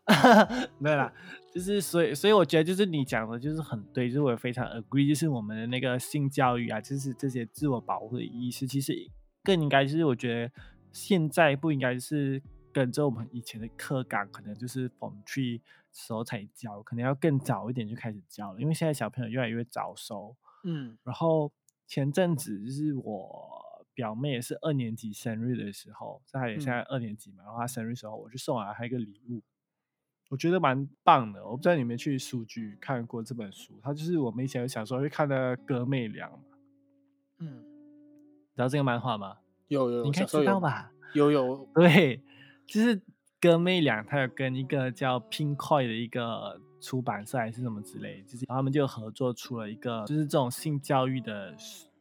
[0.79, 1.13] 没有啦，
[1.53, 8.95] 就是所以所以我觉得就是你讲的就是很对，就是我非常 agree，就是我们的那个性教育啊，就是这些自我保护的意识，其实
[9.49, 10.53] 更应该就是我觉得
[10.93, 20.37] 现在不应该是跟着我们以前的课纲，可能就是我们去时候才教，可能要更早一点就开始教了，因为现在小朋友越来越早熟。
[20.65, 21.51] 嗯，然后
[21.87, 29.43] 前阵子就是我表妹也是二年级生日的时候，她也现在二年级嘛，然后她生日时候我就送了她一个礼物。
[30.29, 36.39] 我觉得蛮棒的，我不知道你们去书局看过这本书，它就是我们以前小时候会看的《哥妹俩》嘛。
[37.39, 37.65] 嗯，
[38.59, 39.37] 知道这个漫画吗？
[39.69, 40.91] 有有，应该知道吧？
[41.15, 42.21] 有有，对，
[42.67, 42.97] 就是
[43.41, 51.55] 《哥妹俩》，他有跟一个叫 Pinkoi 的一个出版社还是什么之类，就是他们就合作出了一个就是这种性教育的，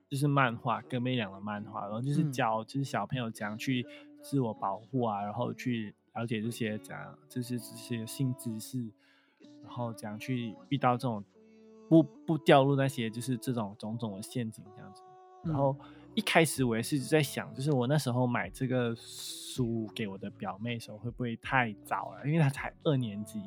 [0.09, 3.85] 就是漫画《哥妹俩》的漫画，然后就是教就是小朋友怎样去
[4.23, 5.93] 自我保护啊，然后去。
[6.17, 8.89] 了解这些怎样，就是这些性知识，
[9.61, 11.23] 然后怎样去遇到这种
[11.87, 15.03] 不不掉入那些就是这种种种的陷阱这样子。
[15.43, 15.77] 然后
[16.17, 22.25] 一开始我也是在想，就是我那时候买这个书给我的表妹的时候，会不会太早了？
[22.25, 23.39] 因为她才二年级。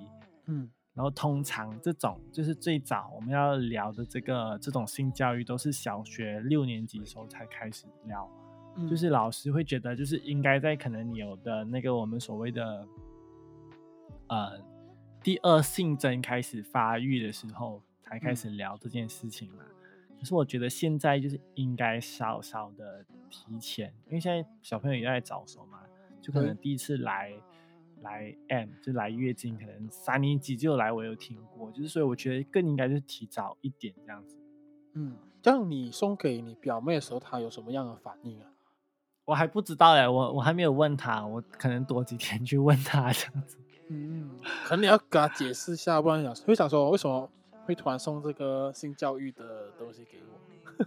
[0.46, 0.70] 嗯。
[0.94, 8.30] 然后通常这种就是最早我们要聊的这个这种性教育，都是小学六年级的时候才开始聊。
[8.76, 12.86] 嗯就是老师会觉得，就是应该在可能你有的那个我们所谓的，
[14.28, 14.60] 呃，
[15.24, 19.64] 第二性征开始发育的时候，才开始聊这件事情嘛。
[20.20, 25.80] 可是我觉得现在就是应该稍稍的提前，因为现在小朋友也在早熟嘛，
[26.20, 27.32] 就可能第一次来
[28.02, 34.36] 来 M 就来月经，可能三年级就来，我有听过，就是所以我觉得更应该就是提早一点这样子。
[34.92, 38.50] 嗯，这样你送给你表妹的时候，她有什么样的反应啊？
[39.24, 43.56] 我还不知道哎，我我还没有问她，我可能多几天去问她这样子。
[43.88, 44.30] 嗯，
[44.64, 47.30] 可能你要跟她解释一下，不然想会想说为什么
[47.70, 50.86] 会突然送这个性教育的东西给我？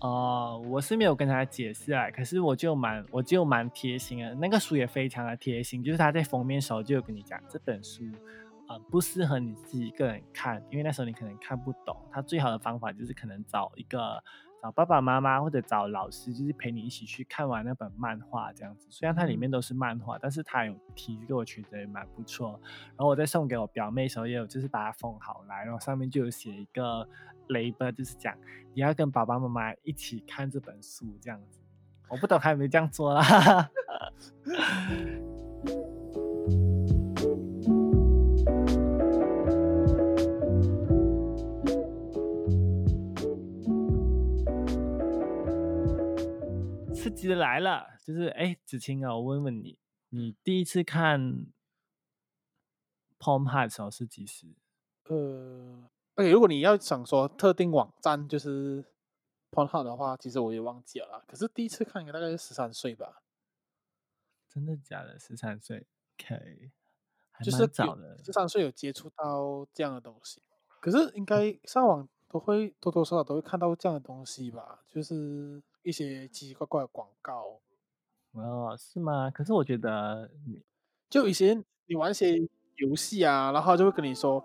[0.06, 8.02] 哦，我是没有跟他解释啊，可是我就蛮我就蛮贴心啊，那个书也非常的贴心，就是他在封面时候就有跟你讲这本书
[8.66, 14.22] 啊不适合你自己一个人看，因为那时候你可能看不懂，他最好的方法就是可能找一个。
[14.62, 18.86] 找爸爸妈妈或者找老师，就是陪你一起去看完那本漫画这样子。
[18.88, 22.60] 虽然它里面都是漫画，但是它有提给我觉得也蛮不错。
[22.90, 27.04] 然后我在送给我表妹的时候，也有就是把它封好来，然后上面就有写一个
[27.48, 28.38] label，就是讲
[28.72, 31.58] 你要跟爸爸妈妈一起看这本书这样子。
[32.08, 33.68] 我不懂他有没有这样做啦。
[47.02, 49.76] 刺激的来了，就是哎，子清啊，我问问你，
[50.10, 51.20] 你第一次看
[53.18, 54.46] 《Hub》的时候是几时？
[55.08, 58.84] 呃而且如果你要想说特定网站就是
[59.50, 61.24] Porn Hub 的话，其实我也忘记了啦。
[61.26, 63.24] 可是第一次看应该大概是十三岁吧？
[64.48, 65.18] 真的假的？
[65.18, 65.84] 十三岁
[66.20, 66.70] ？OK，
[67.42, 68.16] 就是早的。
[68.22, 70.40] 十三岁有接触到这样的东西，
[70.78, 74.84] 可是应该上网都会多多少少都会看到这样的东西吧？
[74.86, 75.60] 就是。
[75.82, 77.60] 一些奇奇怪怪的广告，
[78.32, 79.30] 哦，是吗？
[79.30, 80.30] 可是我觉得，
[81.10, 82.38] 就以前你玩一些
[82.76, 84.42] 游戏啊，然后就会跟你说，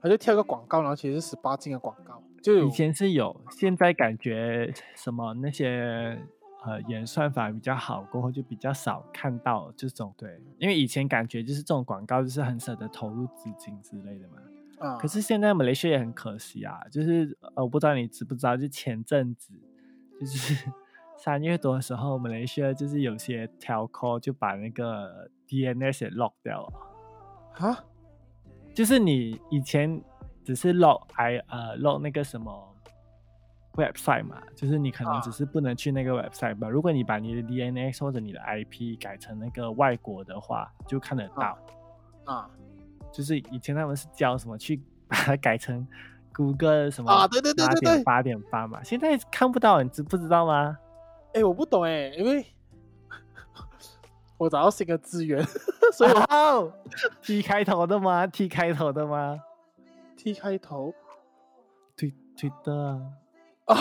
[0.00, 2.22] 他就跳个广告，然后其实是十八禁的广告。
[2.42, 6.18] 就以前是有，现在感觉什么那些
[6.64, 14.36] 呃演算法比较好，过后就比较少看到这种对，因为以前感觉就是这种广告就是很舍得投入资金之类的嘛。
[14.78, 19.52] 啊，可是现在马来西亚也很可惜啊，就是呃我不知道你知不知道，就前阵子
[20.20, 20.70] 就是
[21.18, 27.66] 三月多的时候，马来西亚就是有些 telco 就把那个 DNS lock 掉了。
[27.66, 27.84] 啊，
[28.74, 30.02] 就是你以前
[30.44, 32.76] 只是 lock i 呃 lock 那个什么
[33.74, 36.68] website 嘛，就是你可能只是不能去那个 website 吧。
[36.68, 41.58] 如果你把你的 DNS 或者你的 IP 改成那个外国的话，就看得到。
[42.24, 42.50] 啊，
[43.12, 44.76] 就是以前他们是教什么去
[45.08, 45.86] 把它改成
[46.36, 47.26] 谷歌什么啊？
[47.26, 50.76] 对对对对对，八点八嘛，现在看不到，你知不知道吗？
[51.32, 52.44] 哎，我不懂哎，因为。
[54.38, 55.42] 我找到新的资源，
[55.96, 56.70] 所以我哦
[57.22, 59.40] ，T 开头的吗？T 开头的吗
[60.14, 60.92] ？T 开头，
[61.96, 63.00] 推推的
[63.64, 63.74] 啊，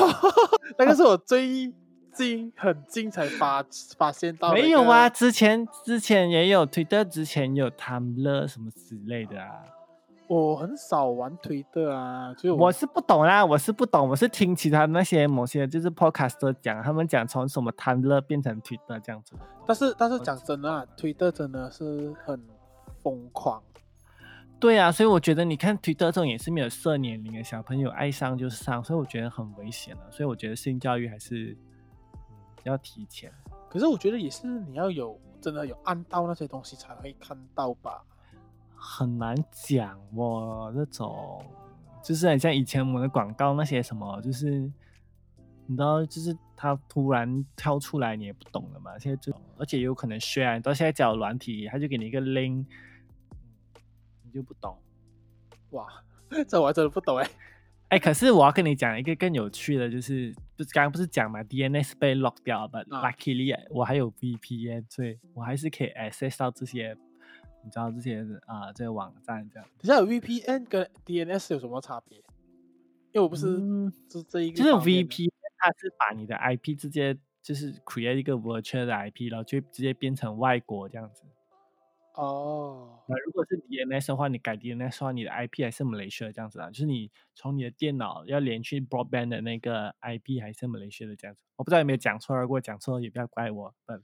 [0.79, 1.73] 那个是我最
[2.13, 3.65] 近很近才发
[3.97, 4.53] 发现到。
[4.53, 9.61] 没有啊，之前之前也有推的，之前有 Tumblr 什么之类的啊。
[10.27, 19.35] 我很少玩推特啊，就我是不懂啦，我是不懂，我是听其他那些某些就是 podcast 讲，他们讲从什么 Tumblr 变成推特这样子。
[19.65, 22.41] 但是但是讲真的啊，推特真的是很
[23.03, 23.61] 疯狂。
[24.59, 30.11] 对啊，所以我觉得你看推特这种也是没有设年龄的小朋友爱上就上，所以我觉得很危险的。
[30.11, 31.55] 所以我觉得性教育还是
[32.63, 33.31] 要提前。
[33.69, 38.01] 可是我觉得也是你要有真的有按到那些东西才会看到吧。
[38.87, 41.43] 很难讲哦，这种
[42.03, 44.71] 就是很像以前我们的广告那些什么，就是
[45.65, 48.97] 你知道，就是它突然跳出来，你也不懂了嘛。
[48.99, 52.65] 现在就而且有可能 share 到现在讲软体，他就给你一个 link，
[54.23, 54.77] 你就不懂。
[55.71, 55.87] 哇，
[56.47, 57.27] 这我还真的不懂哎。
[57.89, 66.95] 哎，可是我要跟你讲一个更有趣的，就是不是刚刚不是讲嘛，DNS 被 lock 掉了，luckily 我还有 VPN，所以我还是可以 access 到这些。
[67.65, 69.67] 你知道这些啊，这个网站这样。
[69.79, 72.19] 等下，VPN 跟 DNS 有什么差别？
[73.11, 73.57] 因为我不是
[74.09, 74.57] 是这一个。
[74.57, 81.23] 就是 VPN 它是把你的 IP 直接就是 create 一个 virtual 的 IP，然后就直接变成外国这样子。
[82.13, 82.99] 哦。
[83.07, 86.69] 那如果是 DNS 的话，你改 DNS 的话，你的 IP 还是 Malaysia 这样子啊？
[86.69, 91.41] 就是你从你的电脑要连去 broadband 的那个 IP 还是 Malaysia 的这样子。
[91.55, 93.73] 我不知道有没有讲错，如果讲错也不要怪我。
[93.87, 94.03] 嗯，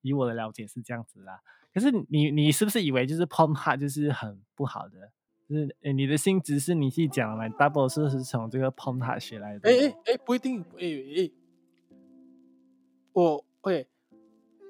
[0.00, 1.40] 以我的了解是这样子啦。
[1.72, 5.10] 可是你你是不是以为就是 p o m h a 就是很不好的？
[5.48, 9.68] 就是你的性质是你自己讲的，double 是是从这个 p o m h a 学来的？
[9.68, 11.30] 哎哎哎，不一定，哎哎，
[13.12, 13.84] 我哎，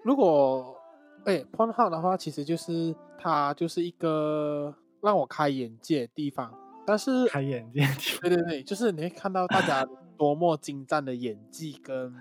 [0.03, 0.76] 如果
[1.24, 6.53] 哎 p o m h a 的话，其实就是它就是一个让我开眼界的地方。
[6.84, 7.86] 但是 开眼界，
[8.20, 9.86] 对对对，就是你会看到大家
[10.18, 12.12] 多么精湛的演技跟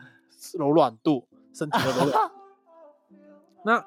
[0.59, 2.31] 柔软度，身体的柔软。
[3.65, 3.85] 那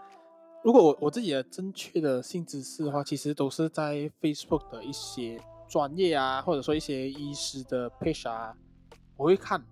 [0.65, 5.39] 如果我我自己的正确的性知识的话，其实都是在 Facebook 的一些
[5.69, 8.57] 专业啊，或者说一些医师的 page 啊，
[9.15, 9.63] 我会看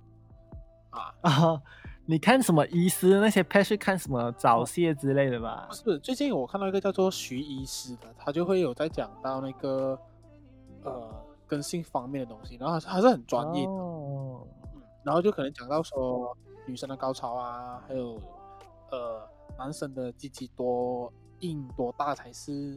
[0.90, 1.62] 啊啊，
[2.05, 5.66] 你看什么医师那些 page 看什么早泄之类的吧？
[5.70, 9.99] 不是，最近我看到一个叫做徐医师的，他就会有在讲到那个
[10.84, 11.11] 呃
[11.47, 14.47] 跟性方面的东西，然后还是很专业的，嗯，
[15.03, 16.36] 然后就可能讲到说
[16.66, 18.20] 女生的高潮啊，还有
[18.90, 19.32] 呃。
[19.62, 22.76] 男生的鸡鸡多硬多大才是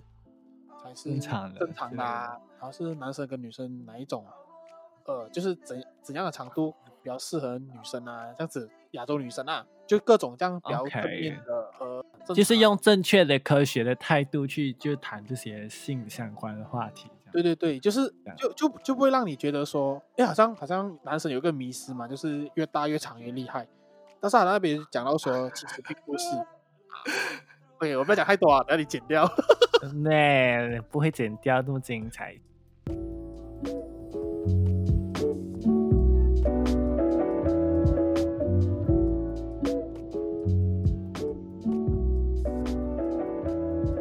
[0.79, 1.59] 才是正常的？
[1.59, 4.23] 正常的，啊然后是男生跟女生哪一种？
[5.05, 8.31] 呃，就是怎怎样的长度比较适合女生啊？
[8.37, 12.05] 这样子亚洲女生啊，就各种这样比较正面的和，
[12.35, 17.09] 就是用正确的科学的态度去就谈这些性相关的话题。
[17.31, 23.67] 对对对，就是就就就不会让你觉得说，哎，好像好像男生有个迷失嘛，就是越大越长越厉害。
[24.19, 26.25] 但是他那边讲到说，其实并不是。
[27.77, 29.29] OK，我不要讲太多啊，等下你剪掉。
[30.03, 32.35] 那不会剪掉，那么精彩。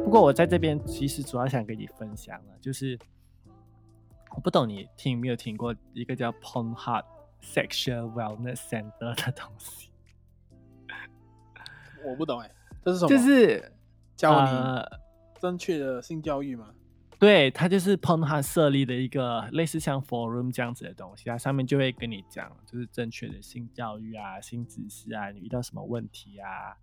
[0.05, 2.97] 不过我在这边其实主要想跟你分享的，就是
[4.36, 7.05] 我不懂你听没有听过一个叫 Pornhub
[7.42, 9.90] Sexual Wellness Center 的东西。
[12.07, 12.51] 我不懂哎。
[12.85, 13.09] 这是什么？
[13.09, 13.72] 就是
[14.14, 16.74] 教你正确的性教育吗？
[17.18, 26.76] 对，它就是 p o n h 设立的一个类似像 forum 这样子的东西，它上面就会跟你讲，就是正确的性教育啊、性知识啊，你遇到什么问题啊，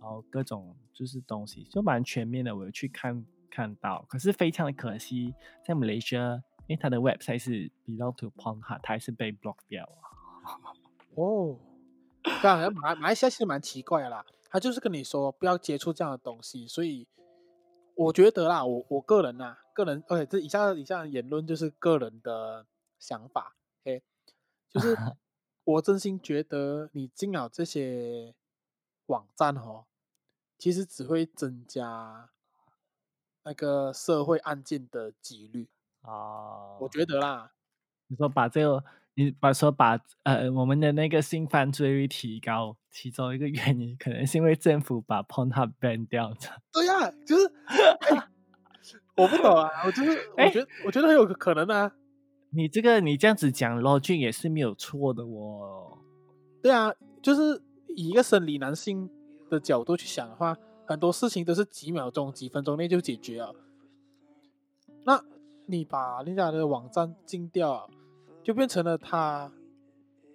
[0.00, 2.56] 然后各种就是东西就蛮全面的。
[2.56, 5.32] 我有去看看到，可是非常的可惜，
[5.64, 9.92] 在马来西亚，因为它的 website 是 belong to Pornhub，它还是被 block 掉了。
[11.14, 11.56] 哦，
[12.42, 17.06] 当然马马来西亚其实蛮奇怪的啦，他就是跟你说不要接触这样的东西，所以
[17.94, 22.66] 我觉得啦，我我个人呐，个人而且这以下以下的言论就是个人的
[22.98, 24.02] 想法，OK，
[24.70, 24.96] 就是
[25.64, 28.34] 我真心觉得你进了这些
[29.06, 29.84] 网站哦，
[30.58, 32.30] 其实只会增加
[33.42, 35.68] 那个社会案件的几率
[36.00, 37.52] 啊，我觉得啦，
[38.06, 38.82] 你说把这个。
[39.16, 46.60] 你把说把呃我们的那个性犯罪率提高，其中一个原因可能是因为政府把 Pornhub ban 掉的。
[46.72, 47.50] 对呀，就是
[49.16, 51.92] 我不懂啊，我就是我觉得我觉得很有可能啊。
[52.50, 55.98] 你这个你这样子讲，logic 也是没有错的哦。
[56.60, 56.92] 对啊，
[57.22, 57.62] 就是
[57.96, 59.08] 以一个生理男性
[59.48, 60.56] 的角度去想的话，
[60.86, 63.54] 很多事情都是几秒钟、几分钟内就解决了。
[65.04, 65.22] 那
[65.66, 67.88] 你把人家的网站禁掉。
[68.44, 69.50] 就变成了他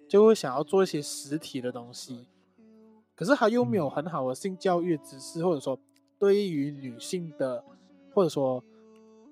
[0.08, 2.26] 就会想要做一些实体的东西，
[3.14, 5.78] 可是他又没有很好的性教育知识，或者说
[6.18, 7.64] 对于女性的
[8.12, 8.62] 或者说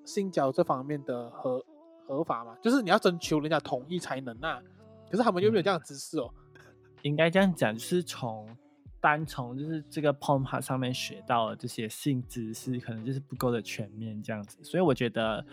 [0.05, 1.61] 性交这方面的合
[2.07, 4.61] 合法嘛，就是你要征求人家同意才能啊。
[5.11, 6.33] 可是他们又没有这样的知识哦。
[7.01, 8.47] 应该这样讲，就是从
[9.01, 14.57] 单从就是这个 p o m 上面学到的这些性知识，可能就是不够的全面这样子。
[14.63, 15.45] 所以我觉得，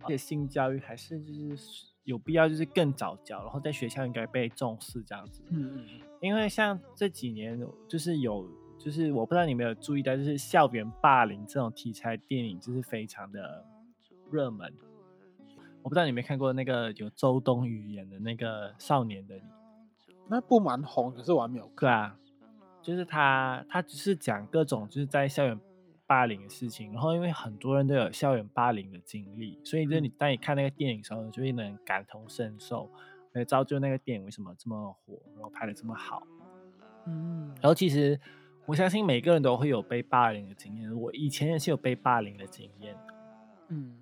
[0.00, 1.91] 这些性教育还是就是。
[2.04, 5.42] 有必要就是更早教，然后在学校应该被重视这样子。
[5.50, 5.86] 嗯嗯。
[6.20, 8.48] 因为像这几年就是有，
[8.78, 13.64] 就是我不知道你有没有注意到，就是校园霸凌这种题材电影就是非常的
[14.30, 14.72] 热门。
[15.82, 19.40] 我不知道你没看过那个有周冬雨演的那个《少年的你》，
[20.28, 21.80] 那部蛮红，可是我还没有看。
[21.80, 22.16] 对啊，
[22.82, 25.58] 就是他，他只是讲各种就是在校园。
[26.12, 32.90] 霸凌的事情，然后因为很多人都有校园霸凌的经历，所以就你当你看那个电影的时候，就会能感同身受，
[33.32, 36.22] 来造就那个电影为什么这么火，然后拍的这么好。
[37.06, 38.20] 嗯，然后其实
[38.66, 42.94] 我相信每个人都会有被霸凌的经验，我以前也是有被霸凌的经验。
[43.68, 43.96] 嗯，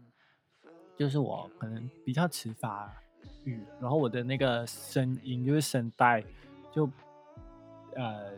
[0.96, 2.92] 就是我可能比较迟发
[3.44, 6.24] 育，然后我的那个声音就是声带
[6.72, 6.90] 就。
[7.94, 8.32] 呃，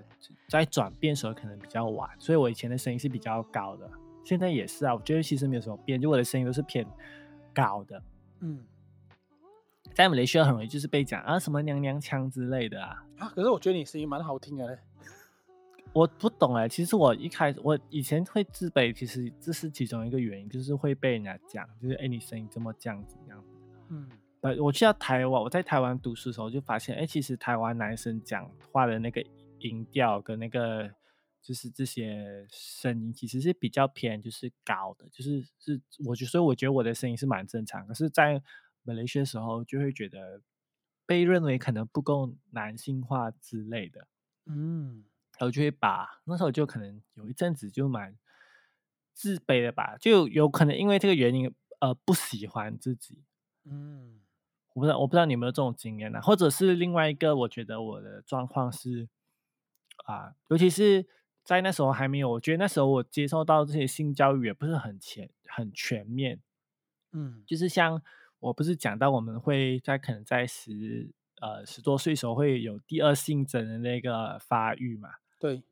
[0.48, 3.90] 在转变时候可能比较晚，所以我以前的声音是比较高的，
[4.24, 4.94] 现在也是啊。
[4.94, 6.86] 我觉得其实没有什么变，就我的声音都是偏
[7.54, 8.02] 高的。
[8.40, 8.64] 嗯，
[9.94, 13.04] 在马来西亚很容易就是被讲啊什么娘娘腔之类的啊。
[13.18, 14.78] 啊，可是我觉得你声音蛮好听的嘞。
[15.92, 23.48] 我不懂哎，其实我一开始我以前会自卑，其实这是其中一个原因，就是会被人家讲，就是哎你声音这么这样子这样子。
[23.90, 24.08] 嗯。
[24.40, 29.24] 呃，我去到台湾，我在台湾读书的时候就发现，哎，其实台湾男生讲话的那个。
[29.62, 30.94] 音调跟那个
[31.40, 38.40] 就是这些声音其实是比较偏就是高的，就是是我觉所以我觉得我的声音是蛮正常，可是，在
[38.84, 40.40] 马来西亚时候就会觉得
[41.04, 44.06] 被认为可能不够男性化之类的，
[44.46, 45.04] 嗯，
[45.38, 48.16] 然后就会把那时候就可能有一阵子就蛮
[49.12, 53.24] 自卑的吧，就有可能因为这个原因呃不喜欢自己，
[53.64, 54.20] 嗯，
[54.74, 56.22] 我不知道我不知道你有没有这种经验呢？
[56.22, 59.08] 或者是另外一个，我觉得我的状况是。
[60.04, 61.06] 啊，尤其是
[61.44, 66.40] 在那时候还没有，我觉得那时候我接受到这些性教育也不是很全很全面，
[67.12, 68.02] 嗯，就是像
[68.40, 75.62] 我不是讲到我们会在可能在十呃十多岁时候会有第二性征的那个发育嘛，对，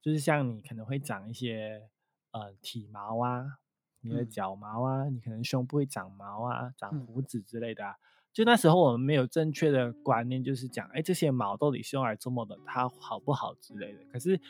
[0.00, 1.88] 就是像你可能会长一些
[2.32, 3.58] 呃体毛啊，
[4.00, 7.96] 你的脚毛啊，你可能胸部会长毛啊，长胡子之类的。
[8.32, 12.56] 就那时候我们没有正确的观念，就是讲，哎，这些毛到底是用来做么的？
[12.64, 13.98] 它好不好之类的。
[14.12, 14.40] 可是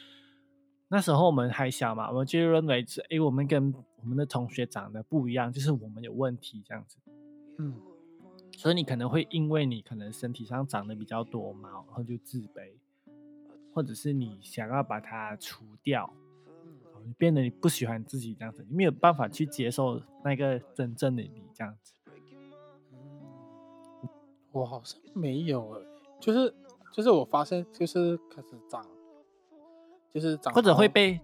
[0.89, 3.72] 那时候我们还小嘛，我们就认为是，哎，我们跟
[4.03, 6.99] 我们的同学长得不一样，就是我们有问题这样子。
[7.59, 7.74] 嗯，
[8.57, 12.72] 所以你可能会因为你可能身体上长得比较多毛，然后就自卑，
[13.72, 16.12] 或者是你想要把它除掉，
[16.99, 21.95] 嗯，变得你不喜欢自己这样子，你没有办法去接受那个真正的你这样子。
[24.53, 25.86] 我好像没有诶，
[26.20, 26.55] 就是
[26.92, 28.84] 就是我发现就是开始长，
[30.12, 31.20] 就是长或者会被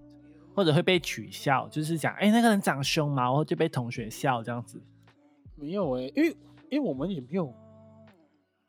[0.55, 4.81] 或者会被取笑，就是讲哎那个人长胸毛，然后就被同学笑这样子。
[5.55, 6.37] 没有诶，因为
[6.71, 7.53] 因为我们也没有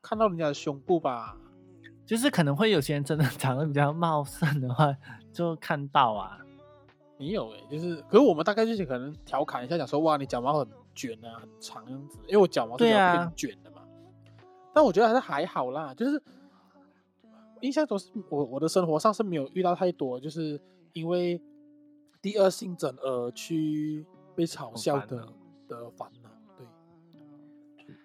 [0.02, 1.38] 看到人家的胸部吧，
[2.06, 4.96] 就是可能会有些人真的 长得比较茂盛的话，
[5.32, 6.40] 就看到啊。
[7.20, 13.77] 没有诶，就是可是我们大概就是可能调侃一下，讲说哇你脚毛很卷啊，很长样子，因为我脚毛是比较偏卷的嘛。
[14.78, 16.22] 但我觉得还是还好啦，就是
[17.62, 20.62] 印象中是我我的生活上是没有遇到太多，就是
[20.94, 21.42] 因为
[22.22, 24.06] 第二性征而去
[24.36, 25.30] 被嘲笑的
[25.68, 26.30] 的烦恼。
[26.56, 26.68] 对，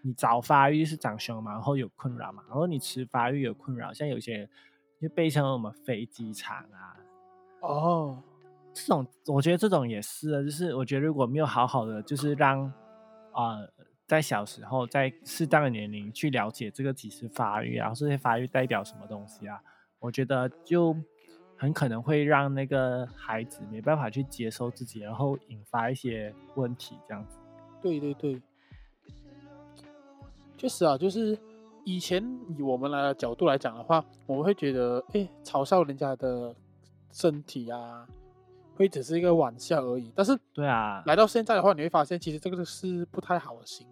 [0.01, 4.49] 你早发育是长胸嘛，然后有困扰嘛，然后你迟发育有困扰，像有些
[4.99, 6.97] 就被称为什么飞机场啊，
[7.61, 8.23] 哦，
[8.73, 12.65] 这种我觉得这种也是，就是我觉得如果没有好好的，就是让
[13.33, 13.59] 啊。
[14.13, 19.59] 在小时候，在适当的年龄去了解这个几时发育，然后这些发育代表什么东西啊？
[20.01, 20.95] 我觉得就
[21.57, 27.39] 很可能会让那个孩子没办法去接受自己，然后引发一些问题，这样子。
[27.81, 28.39] 对对对，
[30.59, 31.39] 确实啊，就是
[31.83, 32.23] 以前
[32.59, 36.55] 以我们来的角度来讲的话，我们会觉得，哎，嘲笑人家的
[37.11, 38.07] 身体啊。
[38.75, 43.87] 会只是一个玩笑而已，但是对啊，来到现在的话，你会发现其实这个是不太好的行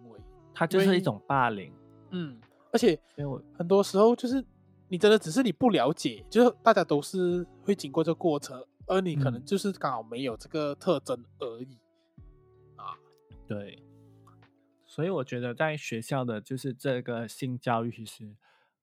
[0.53, 1.73] 它就是一种霸凌。
[2.11, 2.39] 嗯，
[2.71, 2.99] 而且
[3.57, 4.43] 很多时候就是
[4.87, 11.77] 你真的只是你不了解，就是大家都是会经过这个过程，而你可能就是刚好没有这个特征而已。
[12.75, 12.97] 啊，
[13.47, 13.83] 对，
[14.85, 18.35] 所以我觉得在学校的就是这个性教育其实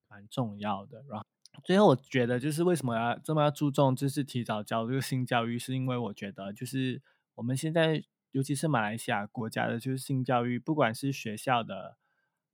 [0.08, 1.24] 蛮重要的，然后。
[1.64, 7.02] 最后，我觉得就是为什么要这么要注重，就是提早教这个性教育，是因为我觉得就是
[7.34, 8.00] 我们现在，
[8.38, 11.96] 尤其是马来西亚国家的，就是性教育，不管是学校的，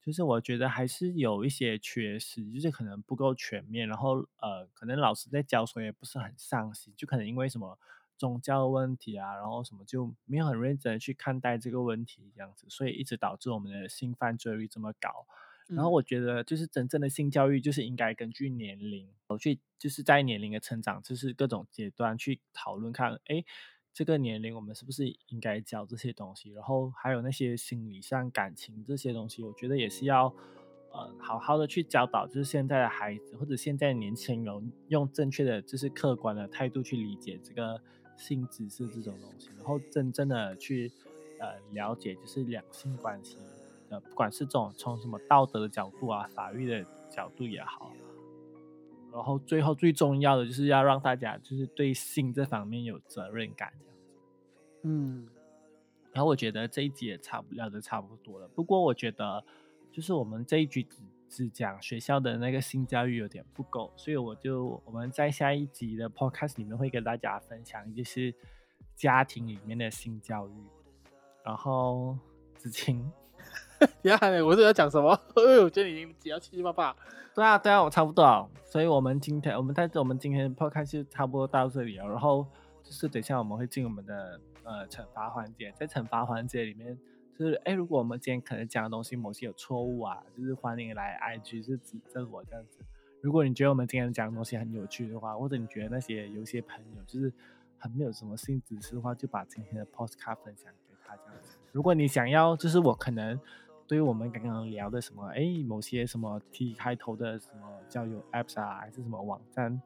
[0.01, 7.79] 就是我觉得还是有一些缺失，就是可能不够全面，然后呃，可能老师在教时候也不是很上心，就可能因为什么
[8.17, 15.27] 宗教问题啊，然后什么就没有很认真的去看待这个问题，这样子，所以一直导致我们的性犯罪率这么高。
[15.67, 23.43] 然后我觉得，就是真正的性教育，就是应该根据年龄，我去就是在年龄的成长，就是各种阶段去讨论看，哎，
[23.95, 26.51] 这个年龄我们是不是应该教这些东西？
[26.51, 30.27] 然后还有那些心理上、感情这些东西，我觉得也是要，
[30.93, 37.81] 呃，好好的去教导，就是现在的孩子或者现在年轻人，用正确的、就是客观的态度去理解这个
[38.17, 40.91] 性知识这种东西，然后真正的去
[41.39, 43.39] 呃了解，就是两性关系。
[43.91, 47.93] 呃，不管是这种从什么道德的角度啊，法律的角度也好，
[49.15, 54.13] 然后最后最重要的就是要让大家就是对性这方面有责任感，这样子。
[54.83, 55.29] 嗯，
[56.13, 58.49] 然后我觉得这一集也差不聊的差不多了。
[58.49, 59.45] 不过我觉得
[59.93, 60.99] 就是我们这一局只
[61.29, 68.35] 只讲学校的那个性教育有点不够，所以我就我们在下一集的 podcast 里面会跟大家分享，就是
[68.97, 70.53] 家庭里面的性教育。
[71.45, 72.19] 然后
[72.57, 73.09] 子晴。
[74.03, 75.11] 呀，我是要讲什么？
[75.37, 76.95] 哎我觉得你已经讲七七八八。
[77.35, 78.49] 对啊，对啊，我差不多。
[78.65, 82.07] 所以，我们今天，我们在我们今天 podcast 就差不多到这里了。
[82.07, 82.47] 然后，
[82.83, 85.73] 就是等一下我们会进我们的呃惩罚环节。
[85.77, 86.97] 在惩罚环节里面，
[87.37, 92.79] 就是哎，如果我们今天可能讲的东西某些有错误啊，就是欢迎来 IG 是指正我这样子。
[93.21, 97.33] 如果你觉得我们今天讲的东西很有趣的话，或者你觉得那些有些朋友就是
[97.79, 101.57] 很没有什么性知识的话，就把今天的 podcast 分享给他这样子。
[101.75, 103.39] 如果你想要，就是我可能。
[103.87, 109.79] 对于我们刚刚聊的什么，哎，某些什么 T 开头的什么交友 Apps 啊，还是什么网站，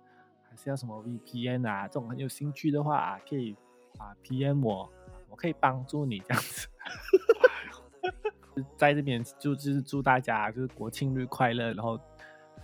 [0.49, 3.57] 还是要什么 VPN 啊，这种很有兴趣的话啊，可以
[3.99, 4.89] 啊 PM 我，
[5.28, 6.68] 我可以帮助你这样子。
[8.78, 11.99] 在这边就就是祝大家就是国庆日快乐，然后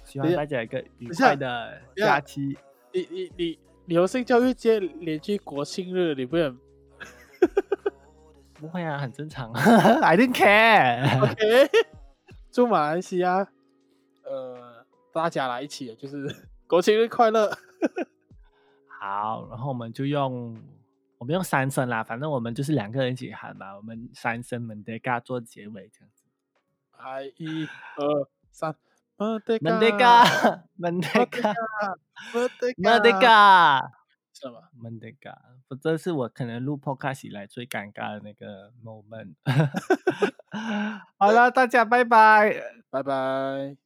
[0.04, 2.56] 希望大家一个愉快的假期。
[2.92, 6.56] 你你你你有性教育界连续国庆日，你不能？
[8.64, 9.52] 不会啊，很正常。
[10.00, 11.20] I didn't care。
[11.20, 11.70] OK，
[12.50, 13.46] 祝马来西亚，
[14.24, 16.34] 呃，大家来一起，就是
[16.66, 17.54] 国庆日快乐。
[18.88, 20.58] 好，然后我们就用
[21.18, 26.24] 我们用三声啦，反正我们就是两个人一起喊嘛，我们三声 m 德 n d 做结尾这样子。
[26.98, 28.74] 来，一、二、三
[29.18, 30.24] m 德 n d 嘎
[34.34, 34.68] 是吗？
[34.76, 35.34] 闷的尬，
[35.68, 39.34] 不，这是我可能录 podcast 以来最尴尬的那个 moment。
[41.18, 42.60] 好了，大家拜拜，
[42.90, 43.83] 拜拜。